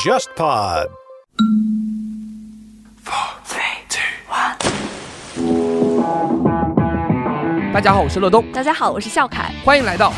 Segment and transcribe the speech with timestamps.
[0.00, 0.88] JustPod。
[7.72, 10.12] 大家好，我是乐东，大家好，我是笑凯，欢迎来到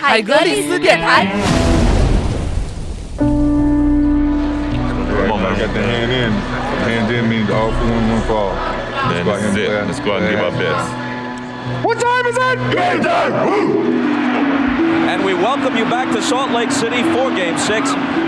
[0.00, 1.26] 海格力斯电台。
[3.18, 3.32] Come
[5.28, 5.58] on, man.
[5.58, 6.32] Got the hand in.
[6.84, 8.54] Hand in means all for one, one for all.
[9.10, 9.82] Then go out this is here it.
[9.82, 9.90] and play.
[9.90, 10.86] Let's go out and give our best.
[11.82, 12.58] What time is it?
[12.70, 14.13] Game time!
[15.14, 17.70] And we welcome you back to Salt Lake City for Game 6.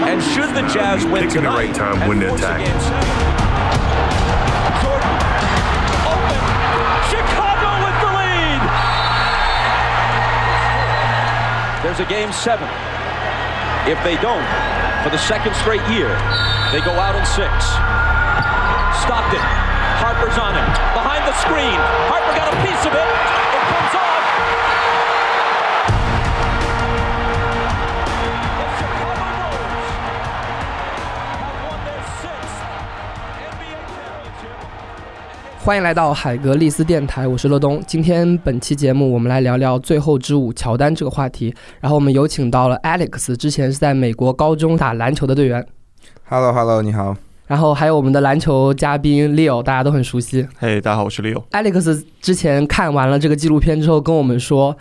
[0.07, 2.63] And should the Jazz win Picking the tonight right time, win the attack.
[2.63, 2.95] Game 7.
[4.87, 5.19] Jordan,
[6.07, 6.39] open.
[7.11, 8.63] Chicago with the lead.
[11.83, 12.63] There's a Game 7.
[13.91, 14.47] If they don't,
[15.03, 16.15] for the second straight year,
[16.71, 17.51] they go out in six.
[19.03, 19.43] Stockton,
[19.99, 20.71] Harper's on him.
[20.95, 21.83] Behind the screen.
[22.07, 23.11] Harper got a piece of it.
[23.11, 23.86] It
[35.67, 37.83] 欢迎来到海格力斯电台，我是乐东。
[37.89, 41.53] 今天本期节目我们来聊聊最后之舞乔丹这个话题。
[41.81, 45.67] 然后我们有请到了 Alex，之前是在美国高中打篮球的队员。
[46.29, 47.17] Hello Hello，你好。
[47.49, 50.47] 然后还有我们的篮球嘉宾 Leo，大家都很熟悉。
[50.57, 51.43] 嘿大家好，我是 Leo。
[51.51, 54.77] Alex 之前看完了这个纪录片之后，跟我们说。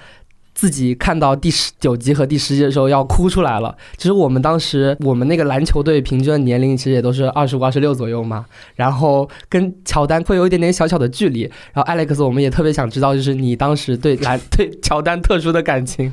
[0.55, 3.75] 自己看到第十九集和第十集的时候要哭出来了。
[3.97, 8.45] 其实我们当时我们那个篮球队平均的年龄其实也都是二十五、二十六左右嘛，
[8.75, 11.41] 然后跟乔丹会有一点点小小的距离。
[11.73, 16.11] 然后 Alex，我们也特别想知道，就是你当时对篮 对乔丹特殊的感情。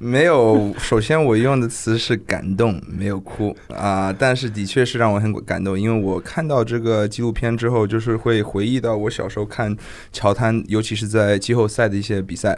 [0.00, 9.76] 没有，首先我用的词是感动，没有哭啊、但是的确是让我很感动，因为我看到这个纪录片之后，就是会回忆到我小时候看
[10.12, 12.56] 乔丹，尤其是在季后赛的一些比赛。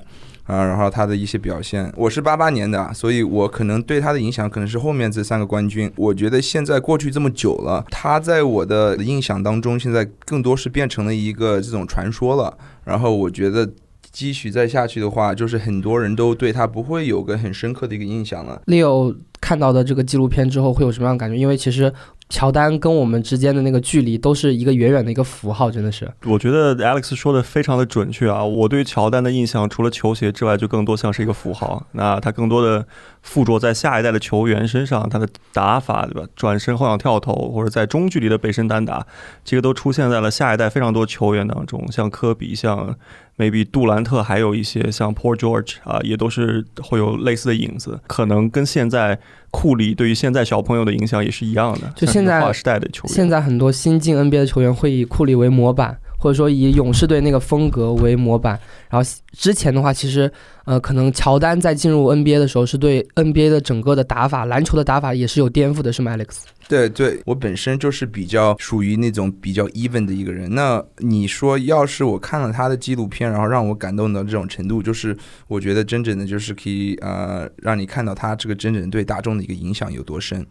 [0.51, 5.89] 啊，然后他的一些表现，我是八八年的，所以我可能对他的影响可能是后面这三个冠军。
[5.95, 12.59] 我觉得现在过去这么久了，他在我的印象当中，现在更多是变成了一个这种传说了。
[12.83, 13.71] 然后我觉得
[14.11, 18.61] 继续再下去的话，就是很多人都对他不会有个很深刻的一个印象了。
[18.67, 21.37] Leo 看到的这个纪录片之后会有什么样的感觉？
[21.39, 21.93] 因为其实
[22.31, 26.11] 乔丹跟我们之间的那个距离都是一个远远的一个符号，真的是。
[26.25, 28.43] 我觉得 Alex 说的非常的准确啊！
[28.45, 31.85] 我对乔丹的印象，除了球鞋之外，就更多像是一个符号。
[31.93, 32.87] 那他更多的
[33.21, 36.29] 附着在下一代的球员身上，他的打法，对吧？
[36.37, 39.05] 转身后仰跳投，或者在中距离的背身单打，
[39.45, 42.97] 这个都出现在了下一代非常多球员当中，像科比，像
[43.41, 49.19] maybe 杜兰特，还有一些像 Paul George 啊，也都是会有类似的影子，可能跟现在
[49.51, 53.15] 库里对于现在小朋友的影响也是一样的，就现在时代的球员。
[53.15, 58.61] 现在很多新进 NBA 的球员会以库里为模板，或者说以勇士队那个风格为模板。
[58.89, 60.31] 然后之前的话，其实
[60.65, 66.43] 呃，可能乔丹在进入 NBA 的时候，是对 NBA 的整个的打法、篮球的打法也是有颠覆的，是吗，Alex？
[66.69, 70.55] 对对，我本身就是比较属于那种比较 even 的一个人。
[70.55, 75.17] 那你说，要是我看了他的纪录片，然后让我感动到这种程度，就是
[75.49, 80.47] 我觉得真正的就是可以呃，让你看到他这个真正对大众的一个影响有多深。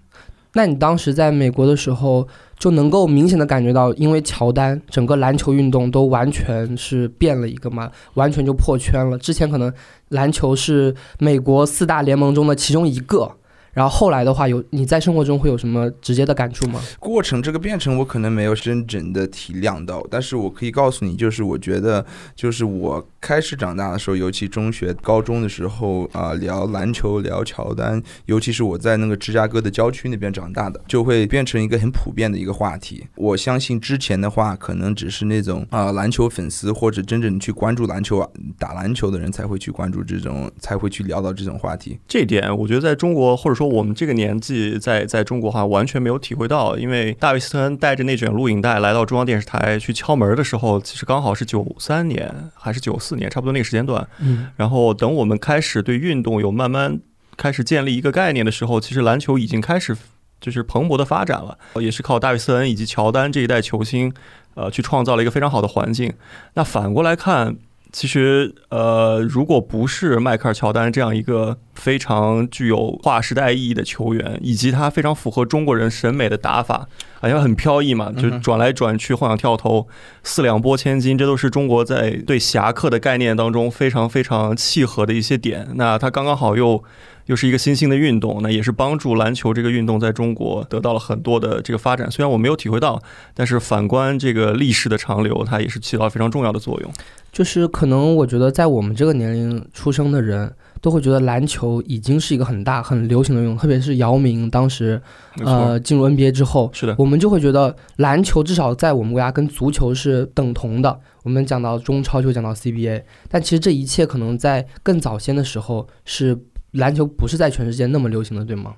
[0.54, 2.28] 那你当时在美国的时候，
[2.58, 9.18] 就能够明显的感觉到，因为乔丹整个篮球运动都完全是变了一个嘛，完全就破圈了。
[9.18, 9.72] 之前可能
[10.10, 13.32] 篮球是美国四大联盟中的其中一个，
[13.74, 16.80] 然后后来的话有你在生活中会有什么直接的感触吗？
[17.00, 33.06] 过程这个变成我可能没有真正的体谅到，但是我可以告诉你，就是我觉得，就是我开始长大的时候，尤其中学、高中的时候啊、聊篮球、聊乔丹，尤其是我在那个芝加哥的郊区那边长大的，就会变成一个很普遍的一个话题。
[33.16, 38.28] 我相信之前的话，可能只是那种啊、篮球粉丝或者真正去关注篮球、啊、
[38.58, 42.00] 打篮球的人才会去关注这种，才会去聊到这种话题。
[42.08, 54.08] 这点，我觉得在中国，或者说我们这个年纪在，在中国哈完全没有体会到，因为大卫斯特恩带着那卷录影带来到中央电视台去敲门的时候，其实刚好是九三年还是九四年，差不多那个时间段。
[54.20, 57.00] 嗯，然后等我们开始对运动有慢慢
[57.38, 59.96] 开始建立一个概念的时候，其实篮球已经开始
[60.42, 64.14] 就是蓬勃的发展了，也是靠大卫斯特恩以及乔丹这一代球星，
[64.56, 66.14] 呃，去创造了一个非常好的环境。
[66.56, 67.58] 那反过来看。
[67.92, 76.88] 其实，呃，如果不是迈克尔·乔丹这样一个非常具有划时代意义的球员，以及他非常符合中国人审美的打法，
[77.20, 79.88] 好像很飘逸嘛，就转来转去、晃仰跳投、
[80.22, 85.70] 四两拨千斤，这都是中国在对侠客的概念当中非常非常契合的一些点。
[85.74, 86.84] 那他刚刚好又
[87.26, 92.10] 又是一个新兴的运动，那也是帮助篮球这个运动在中国得到了很多的这个发展。
[92.12, 93.02] 虽然我没有体会到，
[93.34, 96.92] 但是反观这个历史的长流，它也是起到了非常重要的作用。
[97.32, 100.54] 就是可能我觉得在我们这个年龄出生的人。
[100.82, 105.02] 都会觉得篮球已经是一个很大、很流行的运动，特别是姚明当时，
[105.44, 110.98] 呃，进入 NBA 之后，是的，我们就会觉得篮球至少在我们国家跟足球是等同的。
[111.24, 116.40] 我们讲到中超就讲到 CBA，但其实这一切可能在更早先的时候是
[116.72, 118.74] 篮球不是在全世界那么流行的，对吗？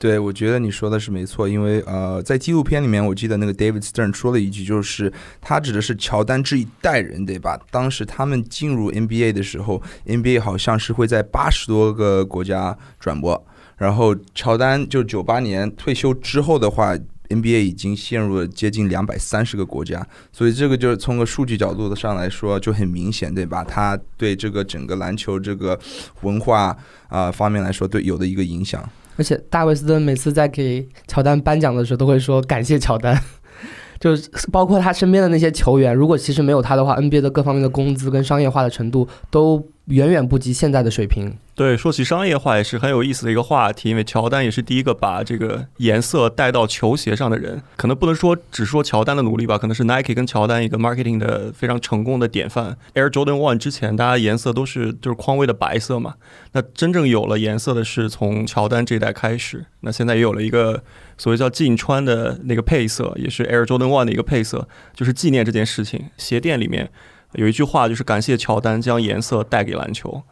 [0.00, 5.12] 对，我觉得你说的是没错，因为呃，在纪录片里面，我记得那个 David Stern 说了一句，就是
[5.42, 7.60] 他指的是乔丹这一代人，对吧？
[7.70, 16.96] 当时他们进入 NBA 的时候，NBA 好像是会在八十多个国家转播，然后乔丹就九八年退休之后的话
[17.30, 23.64] ，NBA 已经陷入了接近两百三十个国家，所以这个就是从个数据角度的上来说就很明显，对吧？
[23.64, 25.78] 他对这个整个篮球这个
[26.20, 26.76] 文化
[27.08, 28.86] 啊方面来说，对有的一个影响。
[29.16, 33.18] 而且大卫斯顿每次在给乔丹颁奖的时候，都会说感谢乔丹，
[33.98, 39.66] 就是包括他身边的那些球员，如果其实没有他的话，NBA 的各方面的工资跟商业化的程度都。
[39.90, 41.36] 远远不及现在的水平。
[41.54, 47.60] 对，说起商业化也是很有意思的一个话题，因为乔丹也是第一个把这个颜色带到球鞋上的人。
[47.76, 52.78] 可能不能说只说乔丹的努力吧，可能是 Nike 跟乔丹一个 marketing 的非常成功的典范。
[52.94, 56.14] Air Jordan One 之前大家颜色都是就是匡威的白色嘛，
[56.52, 59.66] 那真正有了颜色的是从乔丹这一代开始。
[59.80, 60.82] 那现在也有了一个
[61.18, 66.06] 所谓叫近穿的那个配色，也是 Air Jordan One 的一个配色，就是纪念这件事情。
[66.16, 66.90] 鞋店里面。
[67.32, 70.22] 有一句话就是感谢乔丹将颜色带给篮球，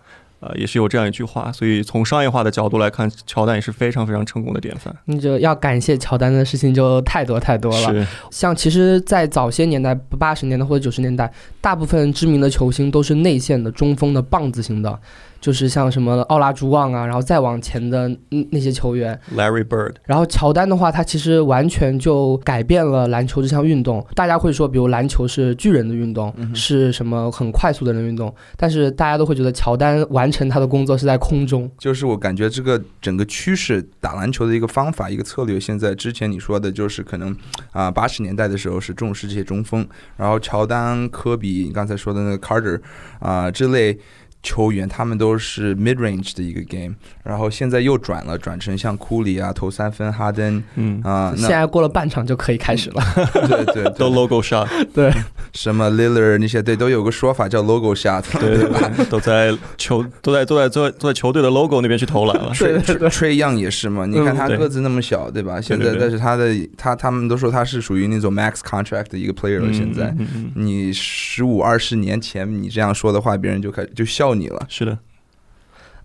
[0.41, 4.95] 呃，也是有这样一句话，所以从商业化的角度来看，乔丹也是非常非常成功的典范。
[5.05, 8.07] 那就要感谢乔丹的事情就太多太多了。
[8.31, 14.99] 像其实，在早些年代，八十年代或者九十年代，大部分知名的球星都是内线的中锋的棒子型的。
[15.41, 18.11] 就是像什么奥拉朱旺啊，然后再往前的
[18.51, 19.95] 那些球员，Larry Bird。
[20.05, 24.05] 然后乔丹的话，他其实完全就改变了篮球这项运动。
[24.15, 31.71] 大家会说，比如篮球是巨人的运动，是什么很快速的人运动，但是大家都会觉得乔丹完成他的工作是在空中。
[31.79, 37.37] 就是我感觉这个整个趋势，打篮球的一个方法、一个策略，现在之前你说的就是可能
[37.73, 39.87] 啊，八十年代的时候是重视这些中锋，
[40.17, 42.81] 然后乔丹、科比，你刚才说的那个 Carter
[43.21, 43.99] 啊之类。
[44.41, 46.95] 球员他们都是 mid range 的一个 game，
[47.25, 53.03] 然后现在又转了，转成像库里啊投三分，哈登，嗯啊，现在过了半场就可以开始了，
[53.49, 55.13] 对对，都 logo shot，对，
[55.53, 58.89] 什么 Lillard 那些对都有个说法叫 logo shot，对吧？
[59.11, 62.53] 都在球都在都在都在都在球队的 logo 那边去投篮了。
[62.57, 62.79] 对
[63.11, 65.61] ，Trey Young 也是嘛，你看他个子那么小，对吧？
[65.61, 69.73] 现在但是他的他他们都说他是属于那种 max contract 的一个 player 了。
[69.73, 70.15] 现在
[70.55, 74.28] 你十五二十年前你这样说的话，别人就开始就笑。
[74.35, 74.99] 你了，是的，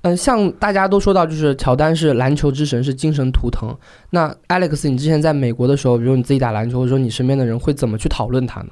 [0.02, 3.74] 嗯，像大家都说到，就是乔丹是篮球之神，是精神图腾。
[4.10, 8.70] 那 Alex，你之前在美国的时候，比如你自己打篮球，或者说你身边的人会怎么去讨论他呢？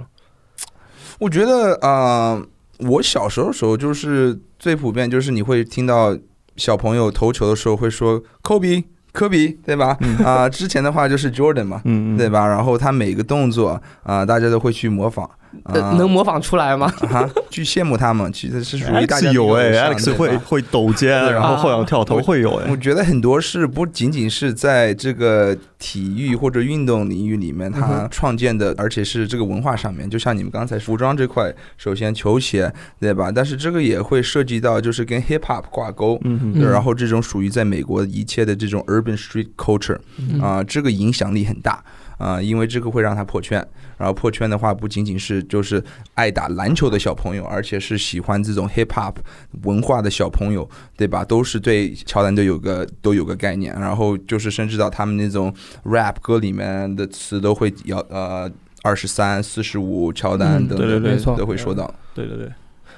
[1.19, 2.42] 我觉得啊，
[2.80, 6.18] 我小时候的时候，就是最普遍，就是你会听到
[6.57, 8.83] 小朋友投球的时候会说科比，
[9.13, 9.98] 科比，对吧？
[10.25, 11.81] 啊，之前的话就是 Jordan 嘛，
[12.18, 12.45] 对吧？
[12.45, 15.30] 然后他每个动作啊，大家都会去模仿。
[15.74, 16.92] 能模仿出来吗？
[17.12, 22.68] 啊，去羡慕他们，其实是属于大家有哎，Alex 会会抖肩，然后后仰跳投会有哎。
[22.69, 30.09] 我觉得很多事不仅仅是在这个体育或者运动领域里面他创建的，而且是这个文化上面。
[30.09, 33.31] 就像你们刚才服装这块，首先球鞋对吧？
[33.33, 36.19] 但是这个也会涉及到就是跟 hip hop 挂钩，
[36.56, 39.98] 然后这种属于在美国一切的这种 urban street culture
[40.41, 41.84] 啊，这个影响力很大。
[42.21, 43.57] 啊，因为这个会让他破圈，
[43.97, 49.15] 然后破圈的话，不仅仅是就是爱打篮球的小朋友，而且是喜欢这种 hip hop
[49.63, 51.25] 文化的小朋友，对吧？
[51.25, 55.51] 都是对乔丹都有个都有个概念，然后就是甚至到他们那种
[55.83, 58.47] rap 歌里面的词都会要呃
[58.83, 61.91] 二十三、四十五，乔丹等等，没错，都会说到。
[62.13, 62.51] 对对对，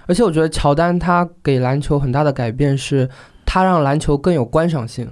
[0.05, 3.09] 而且我觉得乔丹他给篮球很大的改变是，
[3.45, 5.09] 他让篮球更有观赏性。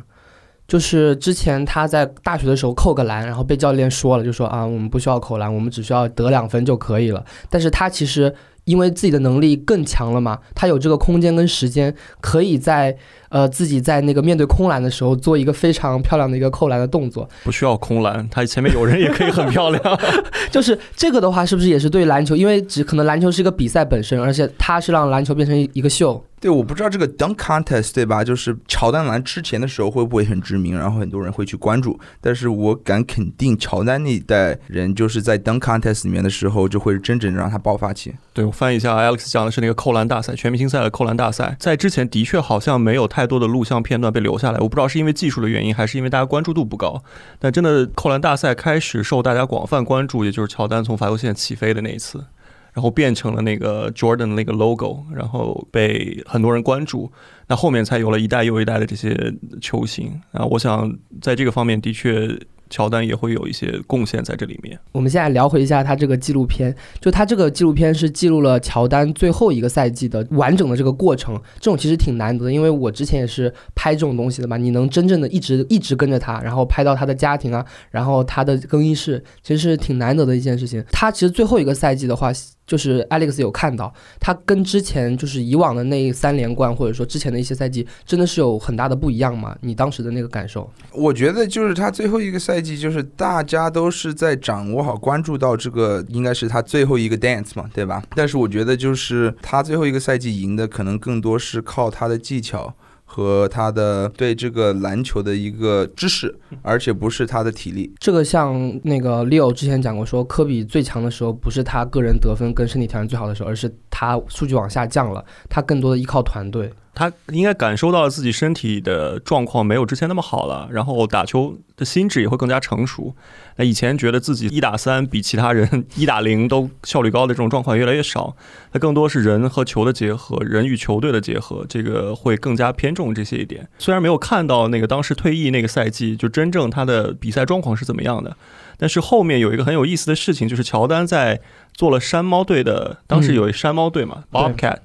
[0.72, 7.26] 就是之前他在大学的时候扣个篮，然后被教练说了，就说啊，我们不需要扣篮，我们只需要得两分就可以了。
[7.50, 12.96] 但是他其实因为自己的能力更强了嘛，他有这个空间跟时间，可以在
[13.32, 17.28] 呃自己在那个面对空篮的时候做一个非常漂亮的一个扣篮的动作。
[17.44, 20.00] 不需要空篮，他前面有人也可以很漂亮。
[20.52, 22.36] 就是这个的话，是不是也是对篮球？
[22.36, 26.24] 因为只可能篮球是一个比赛本身，而且他是让篮球变成一个秀。
[26.42, 28.24] 对，我不知道这个 dunk contest 对吧？
[28.24, 32.00] 就是乔丹篮之前的时候会不会很知名，然后很多人会去关注。
[32.20, 38.16] 但是我敢肯定，乔丹那一代人就是在 dunk contest 里面的时候，就会真正让他爆发起。
[38.34, 43.21] 对我翻译一下，Alex 讲的是那个扣篮大赛，全明星赛的扣篮大赛，在之前的确好像没有太。
[43.22, 44.58] 太多的录像片段被留下来。
[44.60, 47.04] 我不知道是因为技术的原因，还是因为大家关注度不高。
[47.38, 52.26] 但真的，扣篮大赛开始受大家广泛关注，也就是乔丹从罚球线起飞的那一次，
[52.74, 57.12] 然后变成了那个 Jordan 的那个 logo，然后被很多人关注。
[57.48, 59.16] 那后面才有了一代又一代的这些
[59.62, 60.44] 球星啊。
[60.46, 62.36] 我想在这个方面的确。
[62.72, 64.80] 乔丹也会有一些贡献在这里面。
[64.94, 71.40] 我们现在聊回一下他这个纪录片，就他这个纪录片是记录了乔丹最后一个赛季的完整的这个过程。
[71.60, 74.58] 这种其实挺难得的，因为我之前也是拍这种东西的嘛。
[74.58, 80.84] 你能真正的一直一直跟着他，然后拍到他的家庭啊，然后他的更衣室，其实是挺难得的一件事情。
[80.92, 82.32] 他其实最后一个赛季的话。
[82.68, 89.58] 就是 Alex 有看到，他跟之前就是以往的那三连冠，或者说之前的一些赛季，真的是有很大的不一样吗？
[89.60, 90.72] 你当时的那个感受？
[90.94, 98.04] 我觉得就是他最后一个赛赛季，就是大家都是在掌握好、关注到这个，应该是他最后一个 dance 嘛，对吧？
[98.16, 102.74] 但是我觉得就是他最后一个赛季赢的，可能更多是靠他的技巧。
[103.14, 107.94] 和他的对这个篮球的一个知识，而且不是他的体力。
[108.00, 116.72] 这个像那个 Leo 之前讲过，说科比最强的时候不是他个人得分跟身体条件最好的时候，而是他数据往下降了，他更多的依靠团队。
[116.94, 123.16] 他应该感受到了自己身体的状况没有之前那么好了，然后打球的心智也会更加成熟。
[123.58, 128.36] 那以前觉得自己一打三比其他人一打零都效率高的这种状况越来越少，
[128.72, 133.68] 那更多是人和球的结合，人与球队的结合，这个会更加偏重这些一点。
[133.78, 138.36] 虽然没有看到那个当时退役那个赛季就真正他的比赛状况是怎么样的，
[138.82, 141.40] 但是后面有一个很有意思的事情，就是乔丹在。
[141.74, 144.80] 做了山猫队的，当时有一山猫队嘛，Bobcat，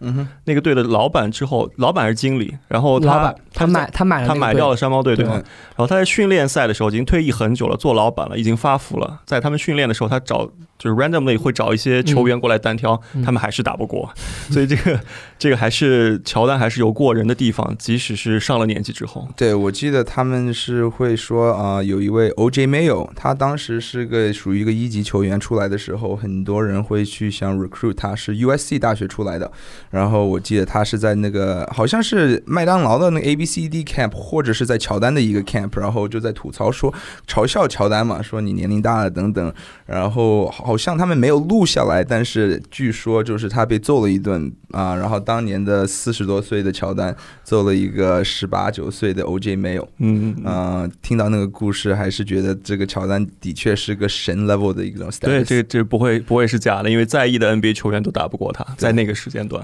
[0.45, 5.33] 那个队的老板之后，老板是经理，然后他他买他买他买掉了山猫队，对吗？
[5.35, 9.21] 然后他在训练赛的时候已经退役很久了，做老板了，已经发福了。
[9.27, 14.09] 在他们训练的时候，他找就是 randomly 会找一些球员过来单挑，他们还是打不过。
[14.51, 15.01] 所以这个
[15.39, 19.29] 这个还是乔丹还是有过人的地方，即使是上了年纪之后。
[19.37, 29.51] 对，我记得他们是会说啊，有一位 OJ Mayo，他当时是个属于一个一级球员出来的时候，很多人会去想 recruit 他，是 USC 大学出来的。
[29.91, 35.71] 然后我记得他是在那个好像是麦当劳的那个 ABCD camp，或者是在乔丹的一个 camp。
[35.77, 36.93] 然后就在吐槽说，
[37.27, 39.53] 嘲笑乔丹嘛，说你年龄大了等等。
[39.85, 44.97] 然后好像他们没有录下来，但是据说就是他被揍了一顿啊。
[44.97, 49.87] 然后当年的四十多岁的乔丹揍了一个十八九岁的 OJ 没有。
[49.99, 50.91] 嗯嗯。
[51.03, 55.11] 听到那个故事，还是觉得这个乔丹的确是个神 level 的一种。
[55.21, 59.63] 对，这个这不会不会是假的，因为在役的 NBA 球员都打不过他，在那个时间段。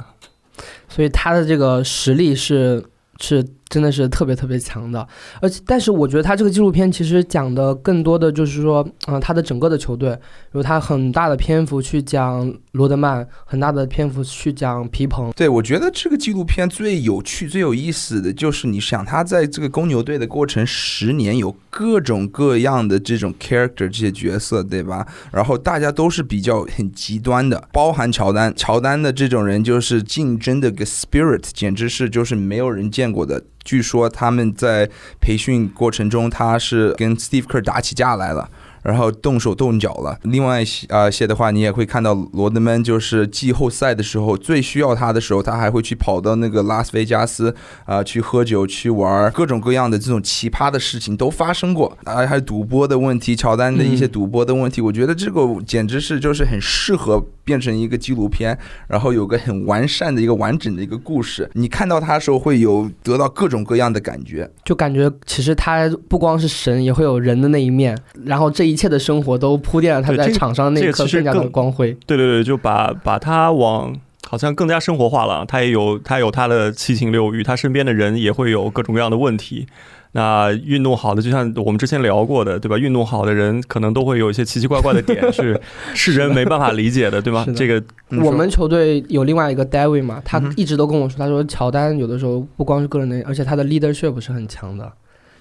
[0.91, 2.85] 所以他的这个实力是
[3.19, 3.43] 是。
[3.73, 5.09] 真的是特别特别强的，
[5.41, 10.15] 而且但是我觉得他这个纪录片其实讲的更多的就是说，嗯，他的整个的球队，
[10.53, 15.33] 有他很大的篇幅去讲罗德曼，很大的篇幅去讲皮蓬。
[15.35, 25.07] 对，我觉得这个纪录片最有趣、最有意思的就是你想他在这个公牛队的过程十年，有各种各样的这种 character 这些角色，对吧？
[25.33, 33.43] 然后大家都是比较很极端的，包含乔丹，乔丹的这种人就是竞争的个 spirit，简直是就是没有人见过的。
[33.65, 34.89] 据说他们在
[35.21, 38.49] 培训过程中，他是跟 Steve Kerr 打起架来了。
[38.83, 40.19] 然后动手动脚了。
[40.23, 47.55] 另外啊些的话，你也会看到罗德曼就是季后赛的时候最需要他的时候，他还会去跑到那个拉斯维加斯
[47.85, 54.81] 啊去喝酒去玩，各种各样的这种奇葩的事情都发生过啊，还有赌博的问题，乔丹的一些赌博的问题。
[54.81, 58.59] 我觉得这个简直是就是很适合变成一个纪录片，
[58.89, 61.49] 然后有个很完善的一个完整的一个故事。
[61.55, 67.97] 你看到它的时候会有得到各种各样的感觉，就感觉其实他不光是神，也会有人的那一面。
[68.27, 68.77] 然后这一。
[68.83, 71.97] 切的生活都铺垫了他在场上那一刻更加的光辉。
[72.05, 73.97] 对对对，就把把他往
[74.27, 75.45] 好像更加生活化了。
[75.47, 79.69] 他也有他有他的七情六欲，他身边的人也会有各种各样的问题。
[80.13, 82.77] 那运动好的，就像我们之前聊过的，对吧？
[82.77, 85.59] 运动好的人可能都会有一些奇奇怪怪的点， 是
[85.95, 87.47] 是人没办法理解的，对吧？
[87.57, 87.83] 这个
[88.23, 94.93] 我们球队有另外一个 David 嘛，他一直都跟我说，他说乔丹有的时候不光是个人能力，而且他的 leadership 是很强的。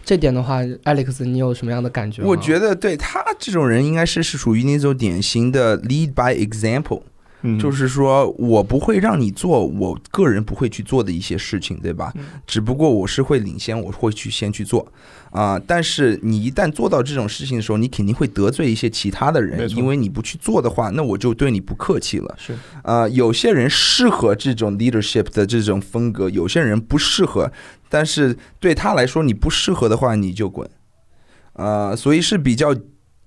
[0.04, 2.24] 这点的话，Alex，你有什么样的感觉？
[2.24, 7.02] 我觉得对他这种人，应该是是属于那种典型的 lead by example，
[7.60, 12.14] 就是说我不会让你做我个人不会去做的一些事情，对吧？
[12.46, 14.92] 只不过我是会领先，我会去先去做。
[15.32, 15.58] 啊！
[15.66, 22.36] 但是你一旦做到这种事情的时候，你肯定会得罪一些其他的人，因为你不去做的话，那我就对你不客气了。
[22.38, 27.50] 是啊，有些人适合这种 leadership 的这种风格，有些人不适合。
[27.88, 30.70] 但是对他来说，你不适合的话，你就滚。
[31.54, 32.76] 啊，所以是比较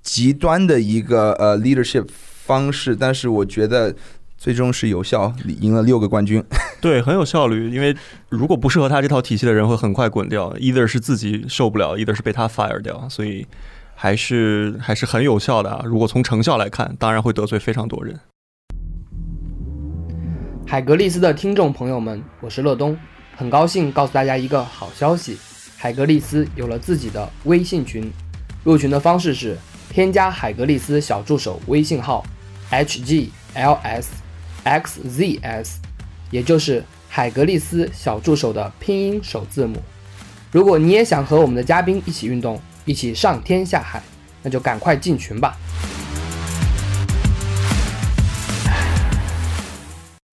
[0.02, 2.06] 极端的一个呃 leadership
[2.44, 2.94] 方式。
[2.94, 3.94] 但是我觉得。
[4.36, 6.42] 最终是有效，赢了六个冠军。
[6.78, 7.70] 对，很有效率。
[7.70, 7.96] 因为
[8.28, 13.46] 如果不适合他这套体系的人，会很快滚掉，either 是自己受不了，either 是被他 fire 掉，所以
[13.94, 15.80] 还是还是很有效的啊。
[15.86, 18.20] 如果从成效来看，当然会得罪非常多人。
[20.66, 22.94] 海格力斯的听众朋友们，我是乐东，
[23.36, 25.38] 很高兴告诉大家一个好消息：
[25.78, 28.12] 海格力斯有了自己的微信群。
[28.62, 29.56] 入群的方式是
[29.94, 32.26] 添加海格力斯小助手微信号
[32.68, 33.30] hglsxzs，
[36.32, 39.80] 也就是海格力斯小助手的拼音首字母。
[40.50, 44.02] 如果你也想和我们的嘉宾一起运动，一起上天下海，
[44.42, 45.56] 那就赶快进群吧。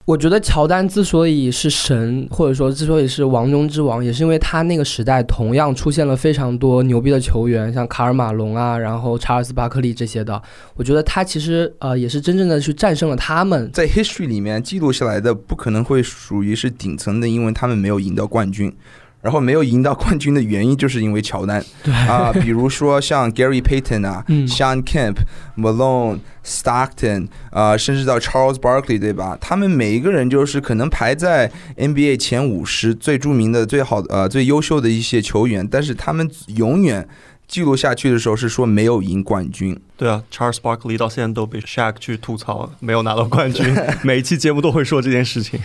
[0.06, 10.42] 我觉得乔丹之所以是神，或者说之所以是王中之王，也是因为他那个时代同样出现了非常多牛逼的球员，像卡尔马龙啊，然后查尔斯巴克利这些的。
[10.76, 13.70] 我觉得他其实呃也是真正的去战胜了他们。
[13.72, 18.76] 在 history 里面记录下来的，不可能会属于是顶层的，因为他们没有赢得冠军。
[19.22, 21.64] 然后没有赢到冠军的原因，就是因为乔丹。
[21.84, 25.16] 对啊，比如说像 Gary Payton 啊、嗯 Sean Kemp、
[25.58, 29.38] Malone、Stockton 啊，甚至到 Charles Barkley，对吧？
[29.40, 37.08] 他们每一个人就是可能排在 NBA 前五十最著名的、最好的、呃最优秀的一些球员，但是他们永远
[37.48, 39.80] 记录下去的时候是说没有赢冠军。
[39.98, 45.60] 对啊，Charles Barkley 到现在都被 Shaq 去吐槽，没有拿到冠军， 每一期节目都会说这件事情。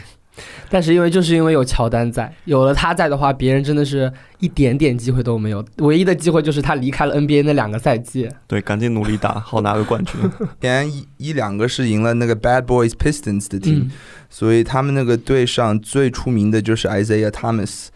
[0.68, 5.64] 但是因为就是因为有乔丹在，有了他在的话，别人真的是一点点机会都没有。
[5.78, 8.28] 唯一的机会就是他离开了 NBA 那两个赛季。
[8.46, 10.14] 对，赶紧努力打，好拿个冠军。
[10.60, 13.90] 前一一两个是赢了那个 Bad Boys Pistons 的 team，、嗯，
[14.28, 17.86] 所以他们那个队上最出名的就是 Isaiah Thomas。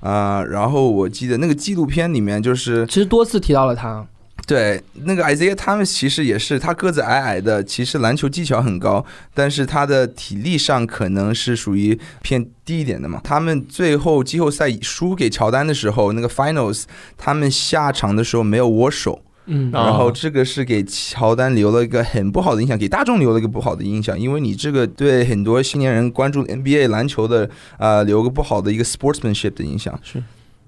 [0.00, 4.06] 啊、然后我记得那个纪录片里面就是其实多次提到了他。
[4.46, 13.20] 对那个 Isaiah Thomas，其实也是他个子矮矮的，其实篮球技巧很高，但是他的体力上可能是属于偏低一点的嘛。
[13.22, 16.84] 他们最后季后赛输给乔丹的时候，那个 Finals，
[17.16, 29.96] 他们下场的时候没有握手，嗯，啊然后这个是给乔丹留了一个很不好的印象，给大众留了一个不好的印象，因为你这个对很多青年人关注 NBA 篮球的呃留个不好的一个 sportsmanship 的影响。
[30.02, 30.20] 是，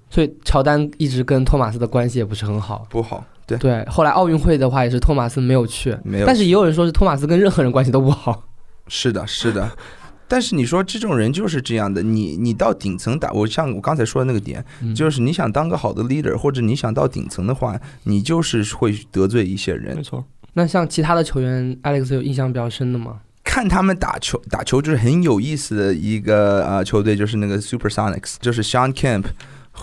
[0.09, 2.87] 所以乔丹一直跟托马斯的关系也不是很好。
[2.89, 3.25] 不好。
[3.57, 8.43] 对，对，后来奥运会的话也是托马斯没有去，没有但是也有人说是托马斯跟任何人关系都不好。
[8.87, 9.69] 是的，是的。
[10.27, 20.01] 但是你说这种人就是这样的，你你到顶层打，我像我刚才说的那个点，嗯就是你想当个好的 leader，或者你想到顶层的话，你就是会得罪一些人没。
[20.01, 23.19] 错，那像其他的球员，Alex 有印象比较深的吗？
[23.43, 29.25] 看他们打球，打球就是很有意思的一个呃球队，就是那个 Supersonics，就是 Sean Kemp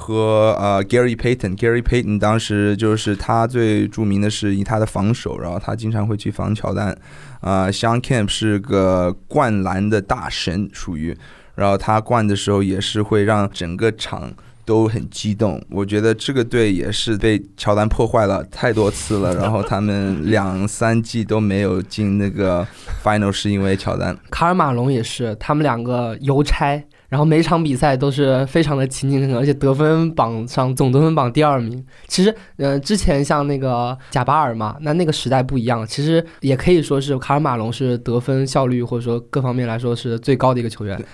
[0.00, 1.54] 和呃 Gary Payton。
[1.56, 6.96] Gary Payton 当时就是他最著名的是以他的防守，然后他经常会去防乔丹。
[7.42, 11.14] 呃，Sean Kemp 是个灌篮的大神，属于，
[11.54, 14.32] 然后他灌的时候也是会让整个场。
[14.66, 22.64] 都很激动，我觉得这个队也是被乔丹破坏了太多次了，然后他们 两三季都没有进那个
[23.02, 24.16] final，是因为乔丹。
[24.30, 31.84] 卡尔马龙也是，他们两个邮差，然后每场比赛都是非常的勤勤恳恳，而且得分榜上总得分榜第二名。
[32.06, 41.04] 其实，呃，之前像那个贾巴尔嘛，那那个时代不一样，其实也可以说是卡尔马龙是得分效率或者说各方面来说是最高的一个球员。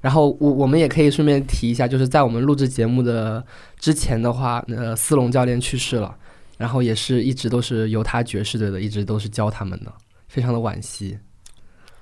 [0.00, 3.44] 然后我我们也可以顺便提一下，就是在我们录制节目的
[3.78, 6.14] 之前的话，呃，斯隆教练去世了，
[6.58, 9.92] 然后也是一直都是由他爵士队的，一直都是教他们的，
[10.28, 11.18] 非常的惋惜。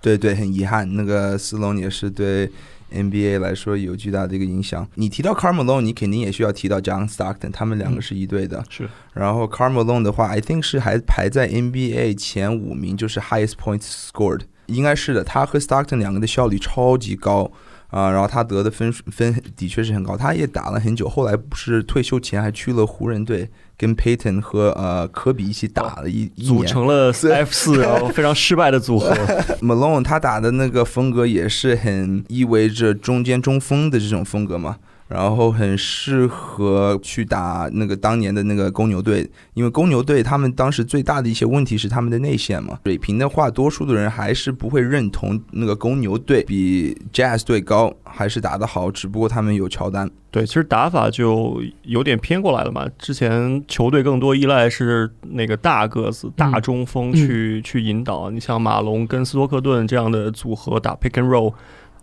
[0.01, 2.49] 对对，很遗憾，那个斯隆也是对
[2.93, 4.89] NBA 来说有巨大的一个影响。
[4.95, 8.65] 你提到 Carmelo，你肯定也需要提到 John Stockton，他们两个是一队的。
[8.69, 15.23] 是然后 Carmelo 的话，I think 是还排在 NBA 前五名，就是 highest points scored，应该是的。
[15.23, 17.51] 他和 Stockton 两个的效率超级高
[17.91, 20.15] 啊、然后他得的分数分的确是很高。
[20.15, 26.63] 他也打了很久，后来不是退休前还去了湖人队，跟 Payton 和呃科比一起打了一一组。
[26.65, 29.15] 成了 F 四，然后非常失败的组合。
[29.63, 34.77] Malone 他打的那个风格也是很意味着中间中锋的这种风格嘛，
[35.09, 50.11] 然后很适合去打那个当年的那个公牛队，因为公牛队他们当时最大的一些问题是他们的内线嘛，水平的话，多数的人还是不会认同那个公牛队比 Jazz 队高，还是打得好，只不过他们有乔丹。
[50.31, 52.87] 对，其实打法就有点偏过来了嘛。
[52.99, 58.31] 之前球队更多依赖是那个大个子、大中锋去、去引导。
[58.31, 61.55] 你像马龙跟斯托克顿这样的组合打 pick and roll，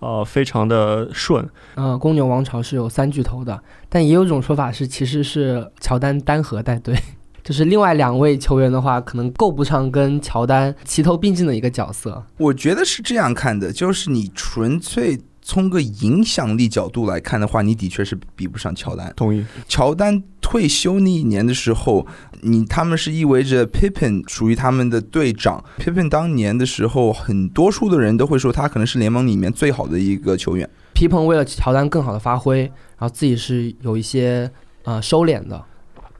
[0.06, 1.44] 呃，非常的顺。
[1.74, 6.96] 呃，公牛王朝是有三巨头的，但也有一种说法是，其实是乔丹单核带队，
[7.44, 12.24] 就是另外两位球员的话，可能够不上跟乔丹齐头并进的一个角色。
[12.38, 19.13] 我觉得是这样看的，就是你纯粹从个影响力角度来看的话，你的确是比不上乔丹。
[19.15, 19.45] 同意。
[19.67, 22.08] 乔丹退休那一年的时候，
[22.41, 25.63] 你他们是意味着 Pippen 属于他们的队长。
[25.77, 30.67] Pippen 当年的时候，很多数的人都会说他可能是联盟里面最好的一个球员。
[30.93, 34.49] 皮蓬为了乔丹更好的发挥，然后自己是有一些
[34.84, 35.63] 呃收敛的。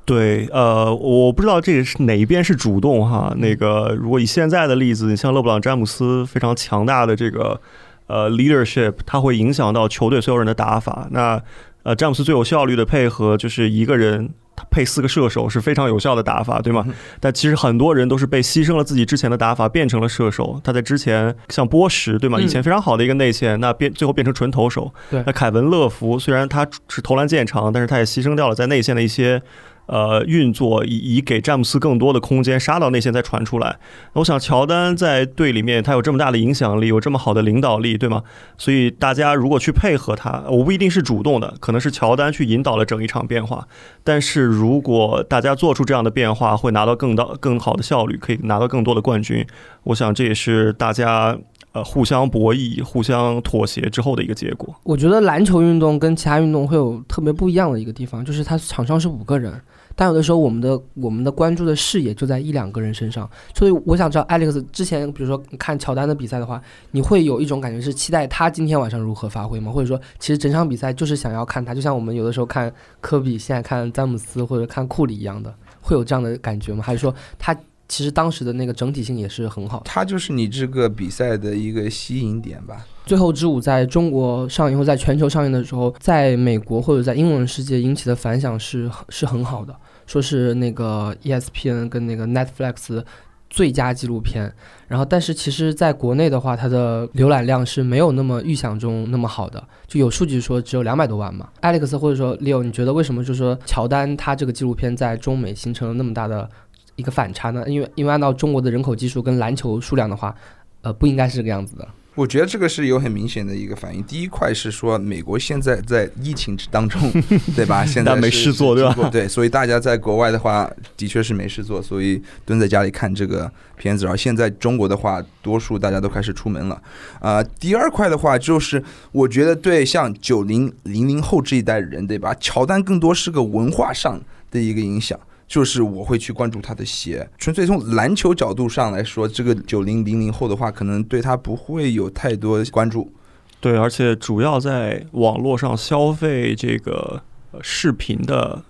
[0.05, 3.33] 对，呃，我不知道这个是哪一边是主动哈。
[3.39, 7.59] 那个，如果以现在的例子，你像勒布朗詹姆斯非常强大的这个
[8.07, 11.07] 呃 leadership，它会影响到球队所有人的打法。
[11.11, 11.41] 那
[11.83, 14.31] 呃，詹姆斯最有效率的配合就是一个人。
[14.57, 16.87] 他配四个射手是非常有效的打法，对吗？
[17.19, 20.61] 但其实很多人都是被牺牲了自己之前的打法，变成了射手。
[20.63, 22.39] 他在之前像波什，对吗？
[22.39, 24.93] 以前非常好的一个内线，那变最后变成纯投手。
[25.09, 29.41] 那凯文乐福虽然他是投篮见长，但是他也牺牲掉了在内线的一些。
[29.88, 33.78] 呃，运作以以给詹姆斯更多的空间，杀到内线再传出来。
[34.13, 38.24] 我想乔丹在队里面，他有这么大的影响力，有这么好的领导力，对吗？
[38.58, 43.67] 所以大家如果去配合他，我不一定是主动的，可能是乔丹去引导了整一场变化。
[44.04, 49.45] 但是如果大家做出这样的变化，会拿到更到更好的效率，可以拿到更多的冠军。
[49.84, 51.38] 我想这也是大家
[51.74, 54.74] 呃互相博弈、互相妥协之后的一个结果。
[54.84, 59.62] 我觉得篮球运动跟其他运动会有特别不一样的一个地方，就是它场上是五个人。
[59.95, 69.71] 但有的时候，我们的我们的关注的视野就在一两个人身上，所以我想知道，Alex 之前比如说看乔丹的比赛的话，你会有一种感觉是期待他今天晚上如何发挥吗？
[69.71, 76.84] 或者说，其实整场比赛就是想要看他，就像我们有的时候看科比，现在看詹姆斯或者看库里一样的，会有这样的感觉吗？
[76.84, 77.55] 还是说他
[77.88, 79.82] 其实当时的那个整体性也是很好？
[79.86, 82.86] 它就是你这个比赛的一个吸引点吧。
[83.06, 89.76] 最后之舞在中国上映或在全球上映的时候，在美国或者在英文世界引起的反响是是很好的。
[90.08, 93.04] 说是那个 ESPN 跟那个 Netflix
[93.50, 94.54] 最佳纪录片，
[94.88, 101.50] 然后但是其实在国内的话，它的浏览量是没有那么预想中那么好的，就有数据说只有两百多万嘛。
[101.62, 106.50] Alex 或者说 Leo，你觉得为什么就是说乔丹他这个纪录片在中美形成了那么大的
[106.95, 107.63] 一个反差呢？
[107.67, 110.36] 因为因为按照中国的人口基数跟篮球数量的话，
[110.81, 111.88] 呃，不应该是这个样子的。
[112.15, 114.01] 我觉得这个是有很明显的一个反应。
[114.03, 117.12] 第一块是说，美国现在在疫情当中，
[117.58, 117.86] 对吧？
[117.86, 119.10] 现在没事做，对吧？
[119.10, 124.05] 对，所以大家在国外的话，的确是没事做，所以蹲在家里看这个片子。
[124.05, 126.81] 然后现在中国的话，多数大家都开始出门了。
[127.19, 128.81] 啊，第二块的话，就是
[129.12, 132.34] 我觉得对像九零零零后这一代人，对吧？
[132.39, 135.19] 乔丹更多是个文化上的一个影响。
[135.47, 143.12] 就是我会去关注他的鞋，纯粹从篮球角度上来说，这个九零零零后的话，可能对他不会有太多关注。
[143.60, 147.21] 对，而且主要在网络上消费这个
[147.62, 148.63] 视频的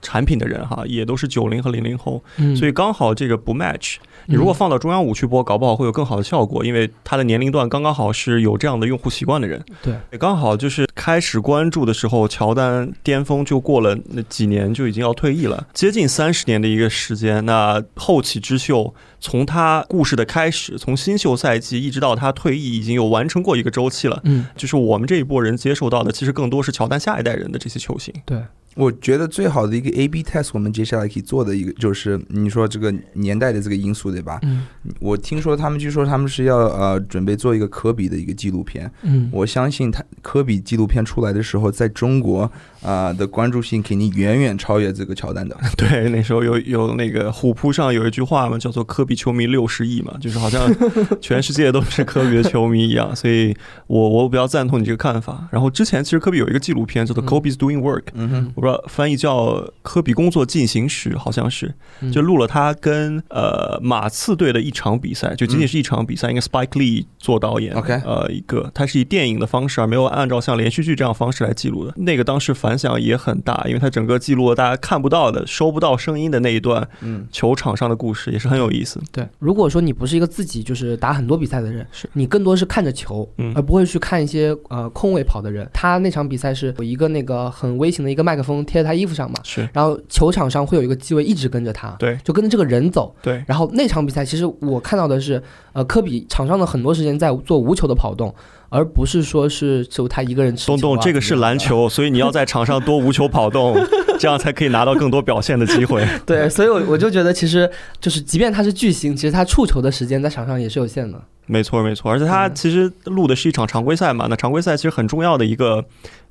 [0.00, 2.22] 产品的人哈，也都是九零和零零后，
[2.56, 3.96] 所以刚好这个不 match。
[4.30, 9.64] 你如果放到中央五去播，搞不好会有更好的效果，因为他的年龄段刚刚好是有这样的用户习惯的人。
[9.80, 17.42] 对，也刚好就是开始关注的时候，乔丹巅峰就过了那几年，就已经要退役了，接近三十年的一个时间。
[17.46, 24.20] 那后起之秀，从他故事的开始，从新秀赛季一直到他退役，已经有完成过一个周期了。
[24.24, 28.12] 嗯，就是我们这一波人接受到的，其实更多是乔丹下一代人的这些球星。
[28.26, 28.42] 对。
[28.78, 34.38] 我觉得最好的一个 A/B test，我们接下来可以做的一个就是你说这个年代的这个因素，对吧？
[34.44, 34.62] 嗯。
[35.00, 38.88] 我听说他们据说他们是要呃准备做一个科比的一个纪录片。
[39.02, 39.28] 嗯。
[39.32, 42.48] 我相信他科比纪录片出来的时候，在中国
[42.80, 45.56] 啊的关注性肯定远远超越这个乔丹的。
[45.76, 50.72] 对，那时候有有那个虎扑上有一句话嘛，叫做“科比球迷六十亿”嘛，就是好像
[51.20, 53.10] 全世界都是科比的球迷一样。
[53.16, 53.52] 所以
[53.88, 55.48] 我我比较赞同你这个看法。
[55.50, 58.02] 然后之前其实科比有一个纪录片叫做《Kobe's Doing Work》。
[58.14, 58.52] 嗯哼。
[58.54, 58.67] 我。
[58.88, 59.36] 翻译叫
[59.82, 61.72] 《科比工作进行时》，好像是
[62.12, 67.74] 就录了他跟呃马刺队的一场比赛，就仅仅是一场比赛，应该 Spike Lee 做导演。
[67.74, 71.94] OK，呃，一个他是以电影的方式，而没有按照像连续剧这样方式来记录的。
[71.96, 79.00] 那个当时反响也很大，因为他整个记录了大家看不到的、收不到声音的那一段，嗯，球场上的故事也是很有意思。
[79.12, 85.68] 对，如果说你不是一个自己就是打很多比赛的人，是你更多是看着球，嗯而不会去看一些呃空位跑的人。
[85.72, 89.36] 他那场比赛是有一个那个很微型的一个麦克风贴在他衣服上嘛。
[89.42, 93.42] 是，然后球场上会有一个机位一直跟着他，对，就跟着这个人走，对。
[93.46, 95.42] 然后那场比赛其实我看到的是，
[95.72, 98.34] 呃，科比场上的很多时间在做无球的跑动，
[98.68, 100.76] 而不是说是就他一个人持球。
[100.76, 103.76] 东东，这个是篮球， 所以你要在场上多无球跑动，
[104.18, 106.06] 这样才可以拿到更多表现的机会。
[106.26, 111.20] 对，所以，我我就觉得其实就是，即便他是巨星，其实他触球的时间在场上也是有限的。
[111.46, 115.84] 没错，没错，而且他其实录的是一场常规赛嘛，那常规赛其实很重要的一个。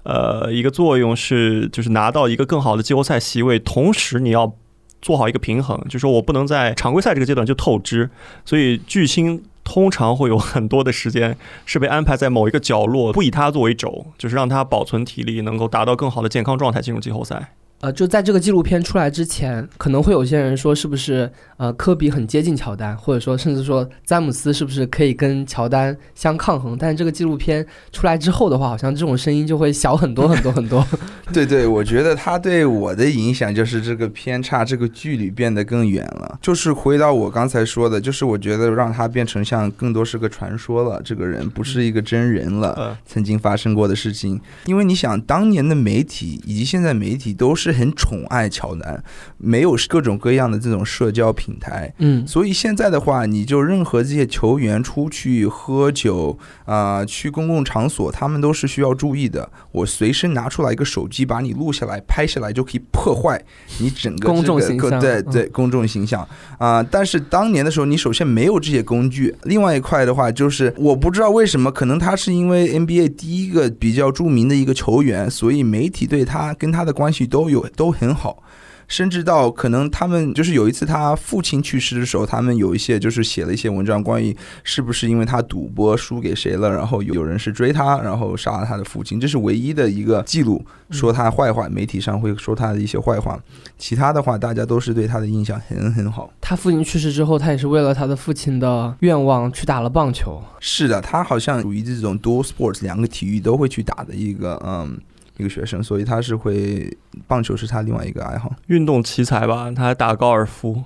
[0.07, 4.55] 呃，一个作用是就是拿到一个更好的季后赛席位，同时你要
[5.01, 8.09] 做好一个平衡，就说我不能在常规赛这个阶段就透支，
[8.45, 17.51] 所以巨星通常会有很多的时间是被安排在某一个角落，不以他作为轴，就是让他保存体力，能够达到更好的健康状态进入季后赛。
[17.79, 26.75] 呃，就在这个纪录片出来之前，可能会有些人说，是不是呃科比很接近乔丹，或者说甚至说詹姆斯是不是可以跟乔丹相抗衡？
[26.75, 30.85] 但是这个纪录片出来之后的话，好像这种声音就会小很多很多很多。
[31.31, 36.39] 对对，我觉得他对我的影响就是这个偏差，这个距离变得更远了。
[36.41, 42.73] 就是回到我刚才说的，就是我觉得让他变成像更多是个传说了，这个人不是一个真人了。
[42.75, 49.03] 呃，曾经发生过的事情，因为你想，当年的媒体以及现在媒体都是很宠爱乔丹，
[49.37, 59.49] 没有各种各样的这种社交平台，嗯，所以现在的话，你就任何这些球员出去喝酒啊、去公共场所，他们都是需要注意的。
[59.71, 63.41] 我随身拿出来一个手机，把你录下来、拍下来，就可以破坏
[63.79, 64.99] 你整个、这个、公众形象嗯。
[64.99, 66.27] 对对，公众形象。
[66.57, 78.43] 啊、但是当年的时候，你首先没有这些工具，另外一块的话，就是我不知道为什么，可能他是因为 NBA 第一个比较著名的一个球员，所以媒体对他跟他的关系都有都很好。
[78.89, 93.37] 甚至到可能他们就是有一次他父亲去世的时候，他们有一些就是写了一些文章，关于是不是因为他赌博输给谁了，然后有有人是追他，然后杀了他的父亲，这是唯一的一个记录，说他坏话，媒体上会说他的一些坏话，
[93.77, 96.31] 其他的话大家都是对他的印象很很好。
[96.39, 100.41] 他父亲去世之后，他也是为了他的父亲的愿望去打了棒球。
[100.61, 104.97] 是的，他好像属于这种 dual sports 两个体育都会去打的一个嗯
[105.37, 106.95] 一个学生，所以他是会
[107.27, 108.51] 棒球是他另外一个爱好。
[108.67, 110.83] 运动奇才吧，他还打高尔夫，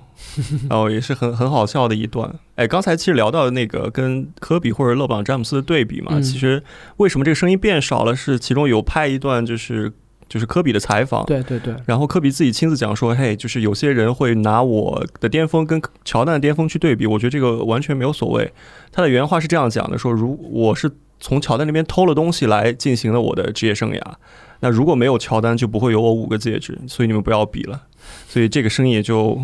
[0.68, 2.32] 然后也是很很好笑的一段。
[2.56, 6.62] 哎，刚才其实聊到的那个跟科比或者勒布朗詹姆斯的对比嘛，嗯其实
[6.98, 8.14] 为什么这个声音变少了？
[8.14, 9.92] 是其中有拍一段就是
[10.28, 18.52] 就是科比的采访，对对对，然后科比自己亲自讲说，嘿，就是有些人会拿我的巅峰跟乔丹的巅峰去对比，我觉得这个完全没有所谓。
[18.90, 20.90] 他的原话是这样讲的：说如我是
[21.22, 24.02] 从乔丹那边偷了东西来进行了我的职业生涯，
[24.58, 27.84] 那如果没有乔丹，就不会有我五个戒指，所以你们不要比了。
[28.28, 29.40] 所以这个生意也就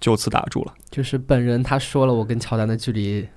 [0.00, 0.72] 就此打住了。
[0.90, 3.28] 就是本人他说了我跟乔丹的距离，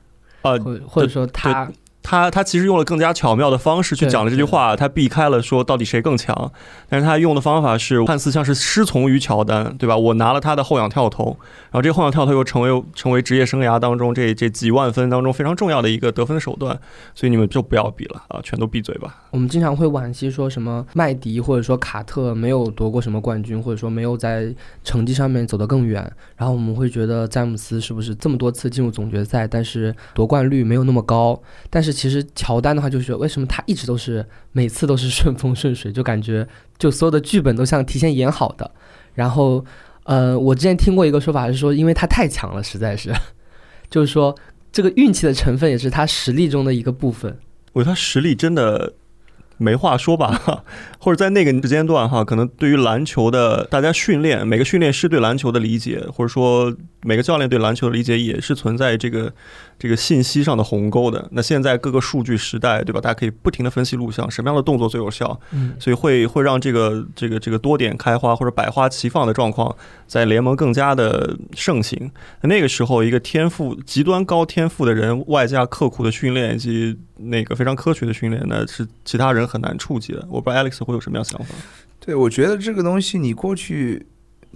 [0.44, 1.70] 呃，或或者说他
[2.04, 6.52] 他他其实用了更加巧妙的方式去讲了这句话，他避开了说到底谁更强，
[6.90, 9.96] 但是他用的方法是看似像是师从于乔丹，对吧？
[9.96, 11.38] 我拿了他的后仰跳投，
[11.72, 16.78] 然后这个后仰跳投又成为成为职业生涯当中这这几万分当中非常重要的一个得分手段，
[17.16, 19.24] 所以你们就不要比了啊，全都闭嘴吧。
[19.32, 31.42] 我们经常会惋惜说什么麦迪或者说卡特没有夺过什么冠军，或者说没有在成绩上面走得更远，然后我们会觉得詹姆斯是不是这么多次进入总决赛，但是夺冠率没有那么高？
[31.70, 36.46] 但是其实乔丹的话就是为什么他一直都是每次都是顺风顺水，就感觉
[36.78, 38.70] 就所有的剧本都像提前演好的。
[39.14, 39.64] 然后
[40.04, 43.14] 呃，我之前听过一个说法是说，因为他太强了，实在是，
[43.90, 44.36] 就是说
[44.72, 47.38] 这个运气的成分也是他实力中的一个部分。
[47.74, 48.94] 我觉得他实力真的
[49.64, 50.64] 没话说吧，
[51.00, 59.34] 或者在那个时间段哈，可能对于篮球的大家训练，每个训练师对篮球的理解，或者说每个教练对篮球的理解，也是存在这个
[59.80, 61.28] 这个信息上的鸿沟的。
[61.32, 63.00] 那现在各个数据时代，对吧？
[63.00, 69.76] 大家可以不停的分析录像，什么样的动作最有效，嗯，所以会会让这个这个这个多点开花或者百花齐放的状况
[70.08, 72.12] 在联盟更加的盛行。
[72.42, 80.28] 那那个时候，一个天赋极端高天赋的人，外加刻苦的训练以及那个非常科学的训练，那是其他人很难触及的。
[80.30, 81.54] 我不知道 Alex 会有什么样想法？
[82.00, 84.08] 对，我觉得这个东西你过去。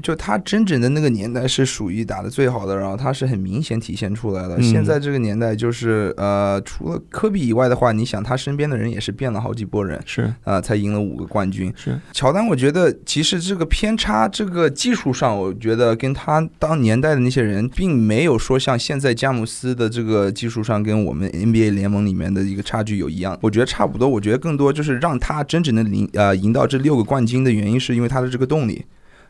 [0.01, 4.55] 就他真正的那个年代是属于打的最好的，然后他是很明显体现出来了。
[4.57, 11.73] 嗯现在这个年代就是呃，除了科比以外的话，你想他身边的人也是变了好几波人，是啊，才赢了五个冠军。
[11.75, 23.37] 是，乔丹，我觉得其实这个偏差，这个技术上，我觉得跟他当年代的那些人，并没有说像现在詹姆斯的这个技术上跟我们 NBA 联盟里面的一个差距有一样。
[23.41, 24.07] 我觉得差不多。
[24.07, 28.85] 我觉得更多就是让他真正的赢呃赢到这六个冠军的原因，是因为他的这个动力。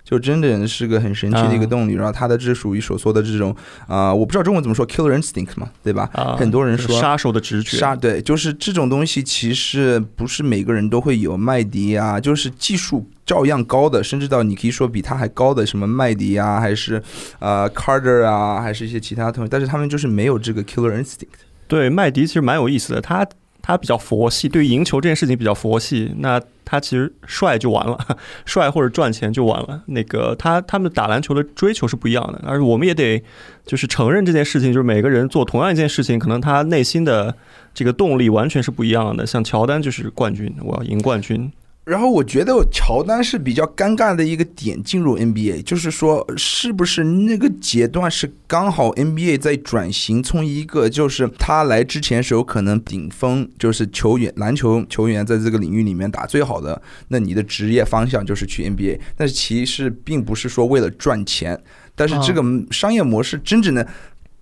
[0.07, 3.53] 就真的是个很神奇的一个动力，然后他的这属于所说的这种
[3.87, 6.09] 啊、我不知道中文怎么说，killer instinct 嘛，对吧？
[6.13, 11.35] 啊，很多人说杀手的直觉，杀对，就是这种东西，其实不是每个人都会有。
[11.35, 17.01] 麦迪啊，就是技术照样高的，甚至到你可以说比他还高的，什么麦迪啊，还是
[17.39, 21.27] 呃 Carter 啊，还是一些其他东西，但是他们就是没有这个 killer instinct。
[21.67, 23.27] 对，麦迪其实蛮有意思的，他
[23.67, 26.09] 他比较佛系，对于赢球这件事情比较佛系。
[26.19, 27.97] 那他其实帅就完了，
[28.45, 29.83] 帅或者赚钱就完了。
[29.87, 33.21] 那个他他们打篮球的追求是不一样的，而我们也得
[33.65, 37.35] 就是承认这件事情，就是每个人做同样一件事情，可能他内心的
[37.73, 39.27] 这个动力完全是不一样的。
[39.27, 41.51] 像乔丹就是冠军，我要赢冠军。
[41.87, 61.57] 然后我觉得乔丹是比较尴尬的一个点进入 NBA，就是说是不是那个阶段是刚好 NBA 在转型，从一个就是他来之前是有可能顶峰就是球员篮球球员在这个领域里面打最好的，那你的职业方向就是去 NBA，但是其实并不是说为了赚钱，
[61.95, 63.87] 但是这个商业模式真正的。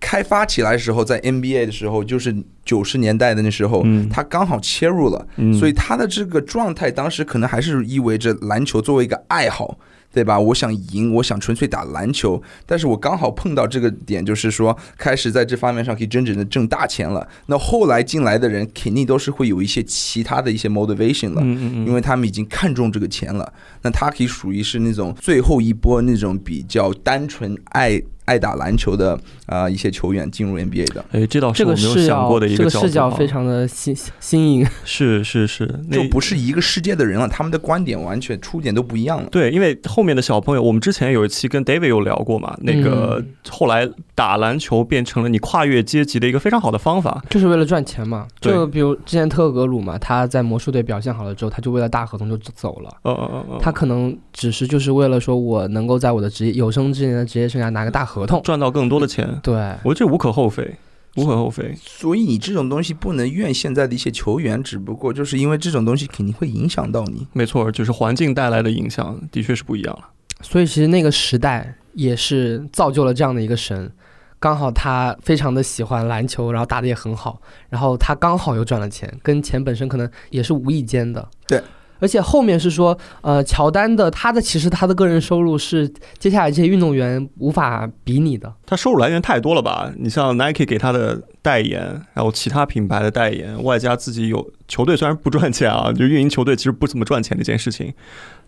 [0.06, 9.80] 开发起来的时候，在 NBA 的时候，就是九十年代的那时候，嗯他刚好切入了，嗯所以他的这个状态当时可能还是意味着篮球作为一个爱好，
[10.14, 10.40] 对吧？
[10.40, 17.28] 我想赢，我想纯粹打篮球，但是我刚好碰到这个点，就是说开始在这方面上可以真正的挣大钱了。
[17.48, 23.52] 那后来进来的人肯定都是会有一些其他的一些 motivation 了，因为他们已经看中这个钱了。
[23.82, 31.06] 那他可以属于是那种最后一波那种比较单纯爱爱打篮球的啊、一些球员进入 NBA 的。
[31.12, 34.68] 哎，这倒是这个我没有想过的一这个视角度啊角非常的新新颖。
[34.84, 39.30] 是 是是，就不是一个世界的人了，他们的观点完全出点都不一样了。
[39.30, 47.24] 对，因为后面的小朋友，我们之前有一期跟 David 有聊过嘛，那个嗯后来打篮球变成了你跨越阶级的一个非常好的方法。
[47.30, 53.60] 就是为了赚钱嘛，就比如之前特格鲁嘛，他在魔术队表现好了之后，他就为了大合同就走了。
[53.60, 58.42] 他可能只是就是为了说我能够在我的职业有生之年的职业生涯拿个大合同。
[58.44, 60.76] 赚到更多的钱，对，我觉得无可厚非，
[61.16, 61.76] 无可厚非。
[61.82, 67.28] 所以你这种东西不能怨现在的一些球员，只不过就是因为这种东西肯定会影响到你。
[67.34, 70.10] 没错，就是环境带来的影响的确是不一样了。
[70.42, 73.92] 所以其实那个时代也是造就了这样的一个神。
[74.38, 81.28] 刚好他非常的喜欢篮球，然后打得也很好，然后他刚好又赚了钱，跟钱本身可能也是无意间的。
[81.48, 81.64] 对，
[82.00, 88.54] 而且后面是说，呃，乔丹的他的其实他的个人收入是接下来这些运动员无法比拟的。
[88.66, 89.92] 他收入来源太多了吧？
[89.98, 91.80] 你像 Nike 给他的代言，
[92.16, 97.94] 然后其他品牌的代言，外加自己有球队虽然不赚钱啊，就运营球队其实不怎么赚钱的一件事情。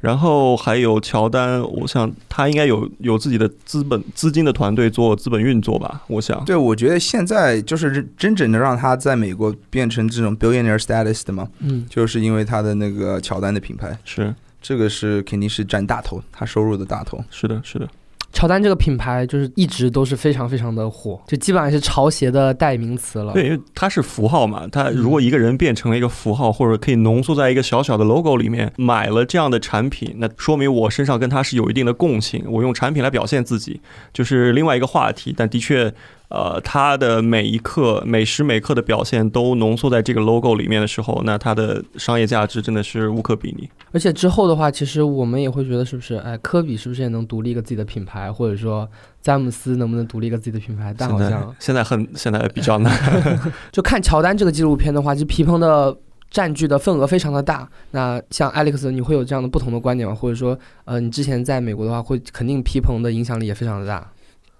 [0.01, 6.01] 然后还有乔丹，我想他应该有有自己的资本资金的团队做资本运作吧？
[6.07, 17.23] 我想，对，我觉得现在就是真正的让他在美国变成这种 billionaire status 的嘛，嗯，就是因为他的那个乔丹的品牌，是这个是肯定是占大头，他收入的大头。
[17.29, 17.87] 是的，是的，
[18.37, 23.33] 乔丹这个品牌就是一直都是非常非常的火，就基本上是潮鞋的代名词了。
[23.33, 33.81] 对，因为它是符号嘛，它如果一个人变成了一个符号，或者可以浓缩在一个小小的 logo 里面，买了这样的产品，那说明我身上跟它是有一定的共性，我用产品来表现自己，
[34.13, 35.33] 就是另外一个话题。
[35.35, 35.91] 但的确，
[36.29, 43.69] 呃，它的每一刻、每时每刻的表现都浓缩在这个 logo 里面的时候，那它的商业价值真的是无可比拟。
[43.93, 46.15] 而且之后的话，其实我们也会觉得，是不是？
[46.15, 48.85] 哎，科比是不是也能独立一个自己的品牌，或者说
[49.21, 50.93] 詹姆斯能不能独立一个自己的品牌？
[50.97, 52.93] 但好像现在很现在比较难。
[53.71, 55.95] 就看乔丹这个纪录片的话，就皮蓬的
[56.29, 57.65] 占据的份额非常的大。
[57.91, 60.13] 那像 Alex，你会有这样的不同的观点吗？
[60.13, 64.05] 或者说，呃，你之前在美国的话，会肯定皮蓬的影响力也非常的大。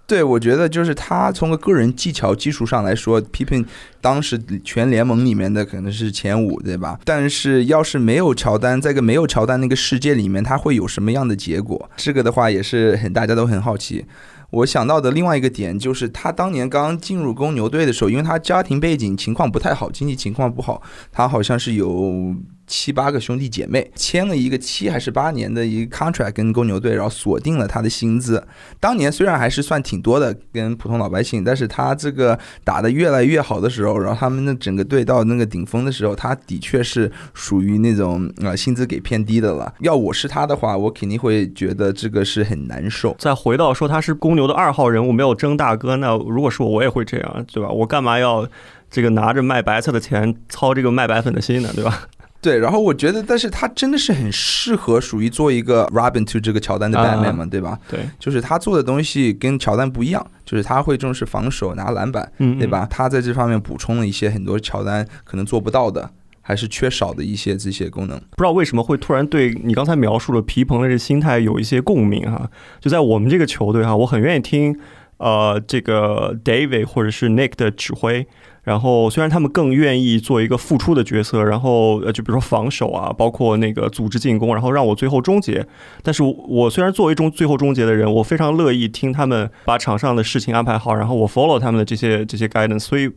[0.08, 3.62] 对，我觉得就是他从个个人技巧基础上来说，批评
[4.00, 6.98] 当时全联盟里面的可能是前五，对吧？
[7.04, 11.90] 但是要是没有乔丹，在个没有乔丹那个世界里面，他会有什么样的结果？
[11.94, 14.06] 这个的话也是很大家都很好奇。
[14.50, 20.80] 我想到的另外一个点就是，他当年刚进入公牛队的时候，因为他家庭背景情况不太好，经济情况不好，
[21.12, 22.34] 他好像是有
[22.68, 28.46] 七八个兄弟姐妹，签了一个七还是八年的一个 contract 跟公牛队，然后锁定了他的薪资。
[28.78, 39.74] 当年虽然还是算挺多的，跟普通老百姓，但是他这个打得越来越好的时候，然后他们的整个队到那个顶峰的时候，他的确是属于那种呃薪资给偏低的了。
[39.80, 43.16] 要我是他的话，我肯定会觉得这个是很难受。
[43.18, 47.70] 再回到说他是公牛的二号人物，没有争大哥，那如果是我，我也会这样，对吧？
[47.70, 48.46] 我干嘛要
[48.90, 52.02] 这个拿着卖白菜的钱操这个卖白粉的心呢，对吧？
[52.40, 57.76] 对，然后我觉得，但是他真的是很适合属于做一个 Robin to 这个乔丹的 Batman 嘛，对吧？
[57.90, 62.86] 对，就是他做的东西跟乔丹不一样，就是他会重视防守、拿篮板，嗯，对吧？
[62.88, 66.08] 他在这方面补充了一些很多乔丹可能做不到的，
[66.40, 68.16] 还是缺少的一些这些功能。
[68.16, 72.48] 不知道为什么会突然对你刚才描述的皮蓬的这心态有一些共鸣哈，
[72.80, 74.78] 就在我们这个球队哈，我很愿意听
[75.16, 78.28] 呃这个 David 或者是 Nick 的指挥。
[78.68, 85.66] 然后，虽然他们更愿意做一个付出的角色，然后呃，就比如说防守啊，包括那个组织进攻，然后让我最后终结。
[86.02, 92.80] 但是我我虽然作为终最后终结的人，我非常乐意听他们把场上的事情安排好，然后我 follow 他们的这些这些 guidance。
[92.80, 93.10] 所以，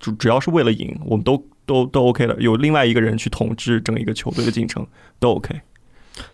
[0.00, 2.36] 主只要是为了赢，我们都都都 OK 的。
[2.40, 4.84] 有另外一个人去统治整一个球队的进程，
[5.20, 5.54] 都 OK。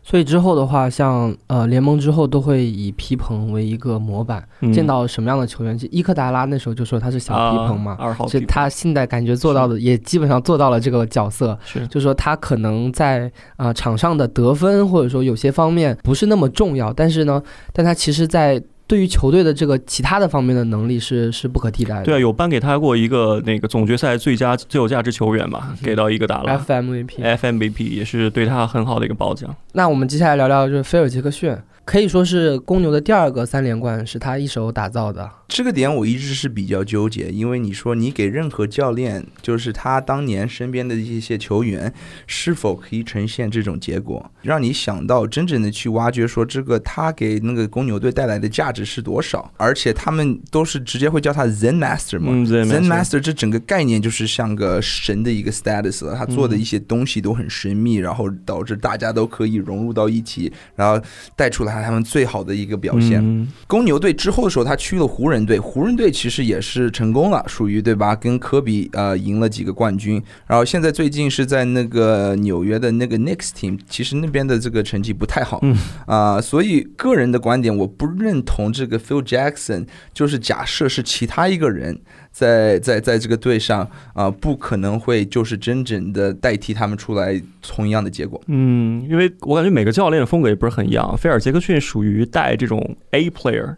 [0.03, 4.73] 所以之后的话，像呃联盟之后都会以皮蓬为一个模板，嗯。
[4.73, 8.55] 见到什么样的球员，就伊科达拉那时候就说他是小皮蓬嘛啊，二号是皮蓬。
[8.55, 11.59] 他现在感觉做到的，也基本上做到了这个角色。
[11.65, 11.87] 是。
[11.89, 13.27] 就说他可能在
[13.57, 22.03] 啊、呃场上的得分或者说有些方面不是那么重要，但是呢，但他其实在对于球队的这个其他的方面的能力是是不可替代的。
[22.03, 27.37] 对啊，有颁给他过一个那个总决赛最佳最有价值球员嘛，给到一个达拉 FMVP。
[27.39, 29.55] FMVP 也是对他很好的一个褒奖。
[29.73, 35.29] 那我们接下来聊聊就是菲尔杰克逊，可以说是公牛的第二个三连冠是他一手打造的。
[35.55, 41.95] 这个点我一直是比较纠结，因为你说你给任何教练，就是他当年身边的一些球员，
[42.27, 61.01] 是否可以呈现这种结果，让你想到真正的去挖掘说这个他给那个公牛队带来的价值是多少，而且他们都是直接会叫他 Zen Master 嘛、嗯 Zen Master 这整个概念就是像个神的一个 status 了，他做的一些东西都很神秘，然后导致大家都可以融入到一起，然后
[61.37, 63.21] 带出来他们最好的一个表现。
[63.23, 68.15] 嗯公牛队之后的时候，他去了湖人队，湖人队其实也是成功了，属于对吧？
[68.15, 75.77] 跟科比呃赢了几个冠军，然后现在最近是在那个纽约的那个 Knicks team，其实那边的这个成绩不太好，嗯
[76.07, 81.99] 啊、所以个人的观点，我不认同这个 Phil Jackson，就是假设是其他一个人
[82.31, 88.41] 在在在这个队上啊、不可能会就是真正的代替他们出来同样的结果。
[88.47, 91.17] 嗯，因为我感觉每个教练的风格也不是很一样。
[91.17, 93.77] 菲尔杰克逊属于带这种 A player，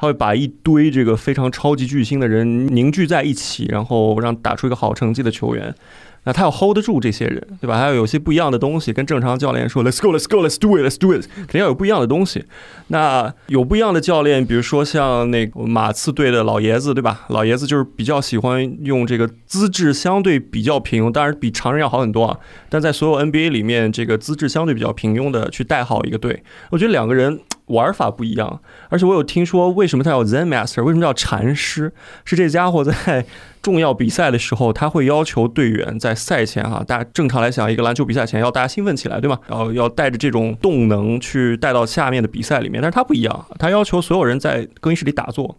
[0.00, 5.74] 他会把一堆这个非常超级巨星的人凝聚在一起，然后让打出一个好成绩的球员。
[6.24, 7.78] 那他要 hold 得住这些人，对吧？
[7.78, 12.44] 还要有些不一样的东西，跟正常教练说 “Let's go, Let's go, Let's do it, Let's do it”，肯定要有不一样的东西。
[12.88, 17.24] 那有不一样的教练，比如说像那个马刺队的老爷子，对吧？
[17.28, 22.38] 老爷子就是比较喜欢用这个资质相对比较平庸，当然比常人要好很多啊。
[22.68, 28.60] 但在所有 NBA 里面，这个资质相对比较平庸的去带好一个队，我觉得两个人玩法不一样。
[28.88, 31.92] 而且我有听说，为什么他叫 Zen Master，为什么叫禅师？
[32.24, 33.24] 是这家伙在
[33.62, 39.38] 重要比赛的时候，他会要求队员在赛前哈、大家正常来讲，一个篮球比赛前要大家兴奋起来，对吗？
[39.46, 42.80] 然后要带着这种动能去带到下面的比赛里面。
[42.80, 45.56] 但是他不一样，他要求所有人在更衣室里打坐。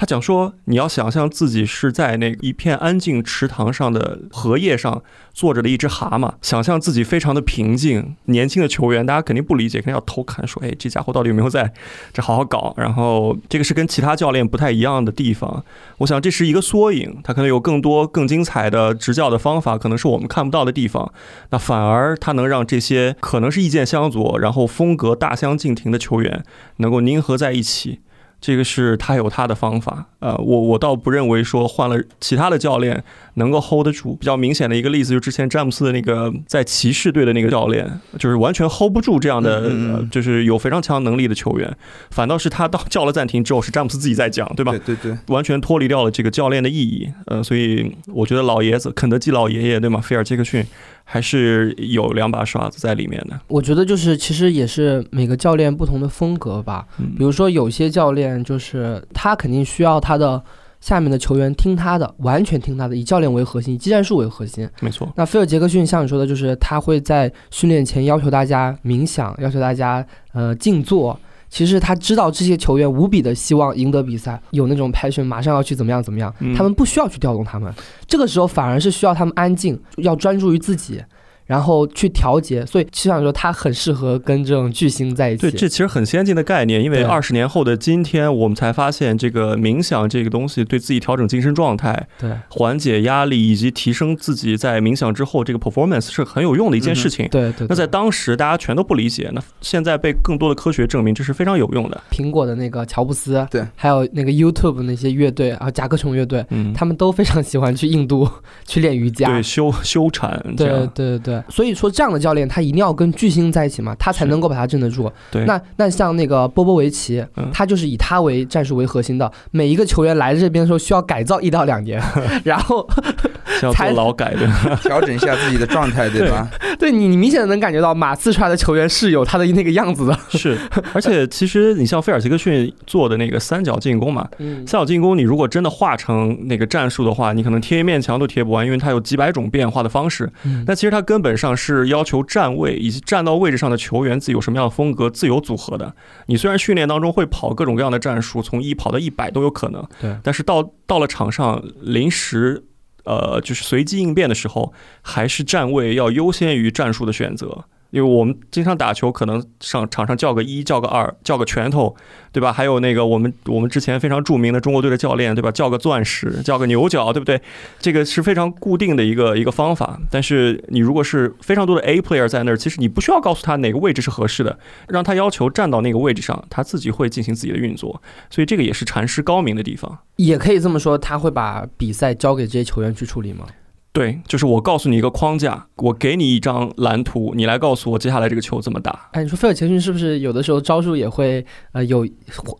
[0.00, 5.02] 他讲说，你要想象自己是在那一片安静池塘上的荷叶上
[5.34, 8.16] 坐着的一只蛤蟆，想象自己非常的平静。
[8.24, 11.70] 年轻的球员，大家肯定不理解，肯定要偷看，说，哎，这家伙到底有没有在
[12.14, 12.72] 这好好搞？
[12.78, 15.62] 然后这个是跟其他教练不太一样的地方。
[15.98, 21.12] 我想这是一个缩影，他可能有更多更精彩的执教的方法，可能是我们看不到的地方。
[21.50, 26.42] 那反而他能让这些可能是意见相左，然后风格大相径庭的球员
[26.78, 28.00] 能够凝合在一起。
[28.40, 34.14] 这个是他有他的方法，呃，我我倒不认为说换了其他的教练能够 hold 得住。
[34.14, 41.76] 比较明显的一个例子，就之前詹姆斯的那个在骑士队的那个教练，就是完全 hold 不住这样的，嗯嗯嗯呃，就是有非常强能力的球员，
[42.10, 44.72] 反倒是他到叫了暂停之后，是詹姆斯自己在讲，对吧？
[44.72, 50.00] 对对对，完全脱离掉了这个教练的意义，呃，所以我觉得老爷子肯德基老爷爷对吗？
[50.00, 50.64] 菲尔杰克逊
[51.12, 53.40] 还是有两把刷子在里面的。
[53.48, 56.86] 我觉得就是其实也是每个教练不同的风格吧。
[56.98, 60.40] 嗯比如说有些教练就是他肯定需要他的
[60.80, 64.68] 下面的球员听他的，完全听他的，以教练为核心，以技战术为核心。
[64.80, 71.18] 没错，那菲尔杰克逊像你说的，就是他会在训练前要求大家冥想，要求大家呃静坐。
[71.50, 76.54] 其实他知道这些球员无比的希望赢得比赛，有那种 passion，马上要去怎么样怎么样，嗯。
[76.54, 77.70] 他们不需要去调动他们，
[78.06, 81.02] 这个时候反而是需要他们安静，要专注于自己，
[81.50, 82.64] 然后去调节。
[82.64, 85.42] 所以就想说它很适合跟这种巨星在一起。
[85.42, 97.26] 对，这其实很先进的概念，因为对二十年后的今天，我们才发现这个冥想这个东西对自己调整精神状态、对缓解压力以及提升自己在冥想之后这个 performance 是很有用的一件事情。
[97.28, 102.00] 对对，那在当时大家全都不理解，那现在被更多的科学证明这是非常有用的。
[102.10, 108.28] 苹果的那个乔布斯，对，还有那个 YouTube 那些乐队啊，甲壳虫乐队，嗯，他们都非常喜欢去印度
[108.66, 109.28] 去练瑜伽。
[109.28, 115.10] 对修修禅对对，对对对，所以说这样的教练他一定要跟巨星在一起嘛，他才能够把他镇得住。
[115.30, 122.02] 对，那那像那个波波维奇嗯，他就是以他为战术为核心的，每一个球员来这边的时候需要改造一到两年，
[122.44, 123.30] 然后是
[123.66, 124.46] 要做劳改的。
[124.82, 126.48] 调整一下自己的状态，对吧？
[126.78, 130.18] 对你你明显的能感觉到马刺出来的球员是有他的那个样子的。
[130.30, 130.58] 是，
[130.92, 140.30] 而且其实你像菲尔杰克逊做的那个三角进攻嘛，嗯三角进攻，你如果真的画成那个战术的话，你可能贴一面墙都贴不完，因为它有几百种变化的方式。
[140.44, 145.94] 嗯但其实它根本上是要求站位以及站到位置上的球员自己有什么样的风格自由组合的。
[146.26, 152.64] 你虽然训练当中会跑各种各样的战术，从一跑到一百都有可能，对但是到到了场上临时。
[153.04, 154.72] 呃，就是随机应变的时候，
[155.02, 157.64] 还是站位要优先于战术的选择。
[157.90, 161.94] 因为我们经常打球，可能上场上叫个一，叫个二，叫个拳头，
[162.32, 162.52] 对吧？
[162.52, 165.50] 还有那个我们我们之前非常著名的中国队的教练，对吧？
[165.50, 167.40] 叫个钻石，叫个牛角，对不对？
[167.80, 170.00] 这个是非常固定的一个一个方法。
[170.10, 178.00] 但是你如果是非常多的 A player 在那儿，其实你不需要告诉他哪个位置是合适的，让他要求站到那个位置上，他自己会进行自己的运作。
[178.30, 179.98] 所以这个也是禅师高明的地方。
[180.16, 183.46] 也可以这么说，他会把比赛交给这些球员去处理吗？
[183.92, 189.08] 对，就是我告诉你一个框架，我给你一张蓝图，你来告诉我接下来这个球怎么打。
[189.10, 192.06] 哎，你说菲尔杰克逊是不是有的时候招数也会呃有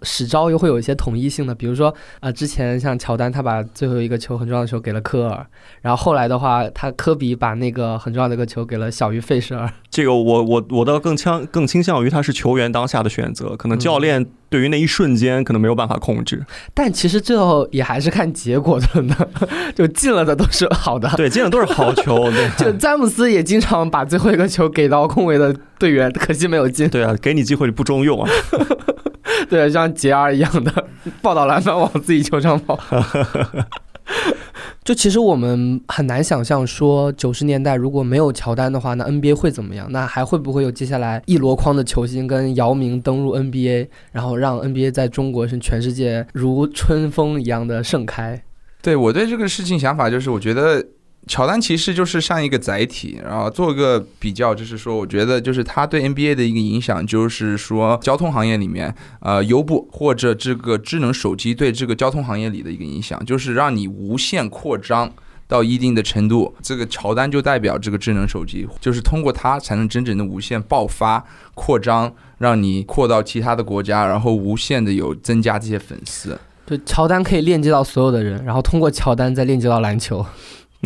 [0.03, 1.55] 使招又会有一些统一性的？
[1.55, 5.47] 比如说呃之前像乔丹他把最后一个球很重要的球给了科尔，
[5.83, 9.73] 然后后来的话他科比把那个很重要的一个球给了小于费舍尔。
[9.89, 16.45] 这个我我我倒更倾更倾向于他是球员当下的选择，可能教练对于那一瞬间可能没有办法控制。
[16.75, 19.17] 但其实最后也还是看结果的呢，
[19.75, 21.09] 就进了的都是好的。
[21.17, 22.31] 对，进了都是好球。
[22.33, 26.89] 对，就詹姆斯也经常把最后一个球给到空位的队员，可惜没有进。
[26.91, 28.31] 对啊，给你机会你不中用啊。
[29.49, 30.85] 对，像杰尔一样的
[31.23, 32.79] 抱到篮板往自己球上跑。
[34.83, 39.87] 就其实我们很难想象，说九十年代如果没有乔丹的话，那 NBA 会怎么样？
[39.91, 48.43] 那还会不会有接下来一箩筐的球星跟姚明登陆 NBA，然后让 NBA 在中国是全世界如春风一样的盛开？
[48.83, 50.85] 对我对这个事情想法就是，我觉得。
[51.27, 65.13] 乔丹其实就是像一个载体，然后做个比较，就是说，我觉得就是他对 NBA 的一个影响，就是说交通行业里面，呃，优步或者这个智能手机对这个交通行业里的一个影响，就是让你无限扩张
[65.47, 66.53] 到一定的程度。
[66.63, 76.37] 这个乔丹就代表这个智能手机，就是通过它才能真正的无限爆发扩张，让你扩到其他的国家，然后无限的有增加这些粉丝。
[76.67, 80.25] 就乔丹可以链接到所有的人，然后通过乔丹再链接到篮球。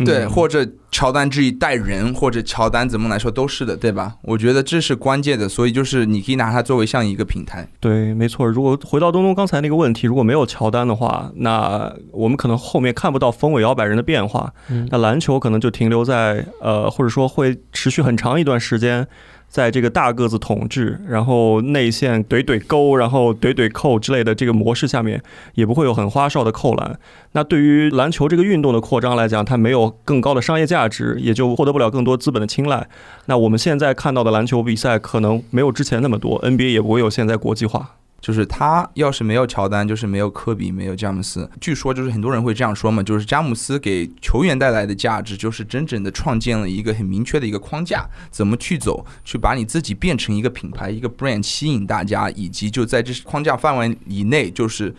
[0.03, 4.15] 对，或者乔丹这一代人，或者乔丹怎么来说都是的，对吧？
[4.23, 7.65] 我觉得这是关键的，所以就是你可以拿它作为像一个平台。
[7.79, 8.45] 对，没错。
[8.45, 14.53] 如果回到东东刚才那个问题，如果没有乔丹的话，那我们可能后面看不到风尾摇摆人的变化，
[14.89, 19.07] 那篮球可能就停留在呃，或者说会持续很长一段时间。
[19.47, 25.21] 在这个大个子统治，然后内线怼怼勾，然后怼怼扣之类的这个模式下面，
[25.53, 26.99] 也不会有很花哨的扣篮。
[27.31, 32.87] 那对于篮球这个运动的扩张来讲，它没有更高的商业价值，也就获得不了更多资本的青睐。
[33.27, 37.95] 那我们现在看到的篮球比赛可能没有之前那么多，NBA 也不会有现在国际化。
[38.25, 41.47] 就是他要是没有乔丹，就是没有科比，没有詹姆斯。
[41.61, 54.91] 据说就是很多人会这样说嘛，就是詹姆斯给球员带来的价值，就是真正的创建了一个很明确的一个框架，怎么去走，去把你自己变成一个品牌，一个 brand，吸引大家，以及就在这框架范围以内，就是。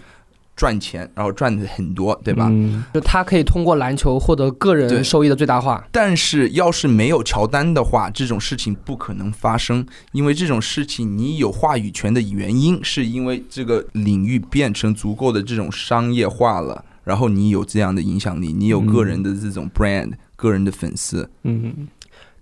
[0.56, 2.50] 赚钱，然后赚的很多，对吧？
[2.94, 5.86] 就他可以通过篮球获得个人收益的最大化。
[5.92, 9.86] 但是，要是没有乔丹的话，这种事情不可能发生。
[10.12, 21.28] 因为这种事情，你有话语权的原因，是因为这个领域变成足够的这种商业化了，然后你有这样的影响力，你有个人的这种 brand，个人的粉丝。
[21.42, 21.86] 嗯。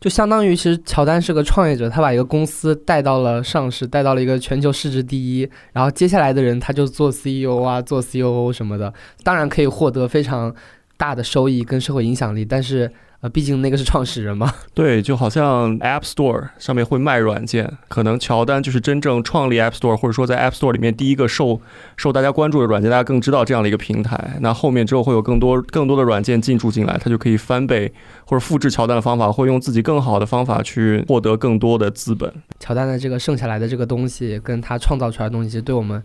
[0.04, 5.48] 就相当于，其实乔丹是个创业者，他把一个公司带到了上市，带到了一个全球市值第一。
[5.72, 8.92] 然后接下来的人，他就做 CEO 啊，做 COO 什么的，
[9.22, 10.54] 当然可以获得非常
[10.98, 12.92] 大的收益跟社会影响力，但是。
[13.24, 14.52] 啊，毕竟那个是创始人嘛。
[14.74, 21.58] 对，就好像 App Store 上面会卖软件，可能乔丹就是真正创立 App Store，或者说在 App Store 里面第一个受
[21.96, 24.36] 受大家关注的软件，大家更知道这样的一个平台。
[24.40, 27.90] 那后面之后会有更多更多的软件进驻进来，他就可以翻倍
[28.26, 32.30] 或者复制乔丹的方法，会用自己更好的方法去获得更多的资本。
[32.60, 36.02] 乔丹的这个剩下来的这个东西，跟他创造出来的东西，其实对我们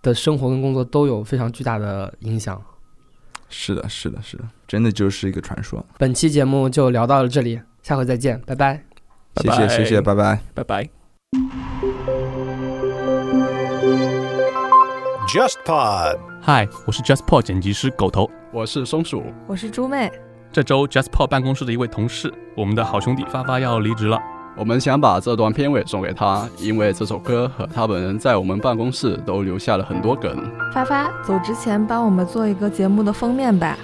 [0.00, 2.62] 的生活跟工作都有非常巨大的影响。
[3.48, 5.84] 是的，是的，是的，真的就是一个传说。
[5.98, 8.82] 本期节目就聊到了这里，下回再见，拜拜。
[9.42, 10.88] 谢谢，谢谢，拜拜，拜拜。
[15.28, 20.10] JustPod，嗨，我是 JustPod 剪辑师狗头，我是松鼠，我是猪妹。
[20.50, 24.18] 这周 JustPod 办公室的一位同事，我们的好兄弟发发要离职了。
[24.56, 30.50] 我们想把这段片尾送给他，因为这首歌和他本人在我们办公室都留下了很多梗。
[30.72, 33.76] 发发，走之前帮我们做一个节目的封面吧。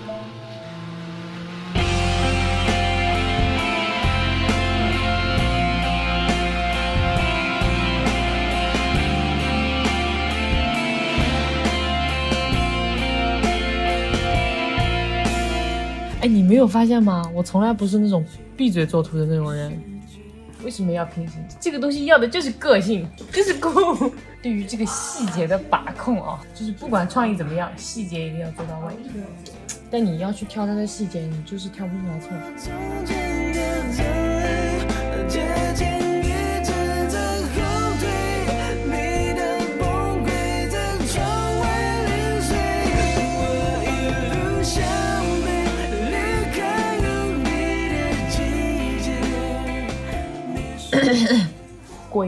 [16.21, 17.31] 哎，你没有发现吗？
[17.33, 18.25] 我从来不是那种
[18.57, 19.73] 闭嘴作图的那种人。
[20.65, 21.41] 为什么要平行？
[21.61, 24.11] 这个东西要的就是个性，就是酷。
[24.43, 28.93] 对于这个细节的把控啊，就是不管创意怎么样，细节一定要做到位。
[29.91, 33.38] 但你要去挑它的细节，你就是挑不出来错。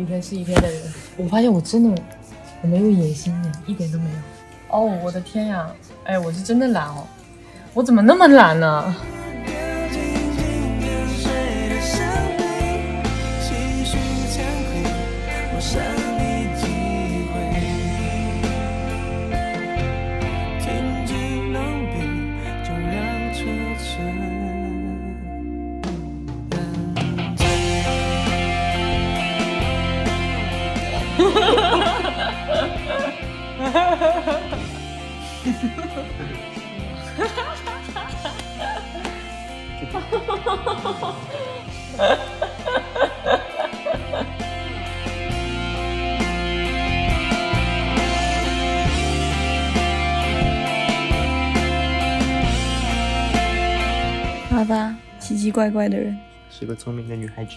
[0.01, 0.82] 一天是一天的人。
[1.16, 2.03] 我发现我真的
[2.62, 4.16] 我没有野心的，一点都没有。
[4.70, 5.68] 哦，我的天呀！
[6.05, 7.07] 哎，我是真的懒哦，
[7.74, 8.94] 我怎么那么懒呢？
[55.61, 56.19] 乖乖，的人。
[56.49, 57.57] 是个聪明的女孩子。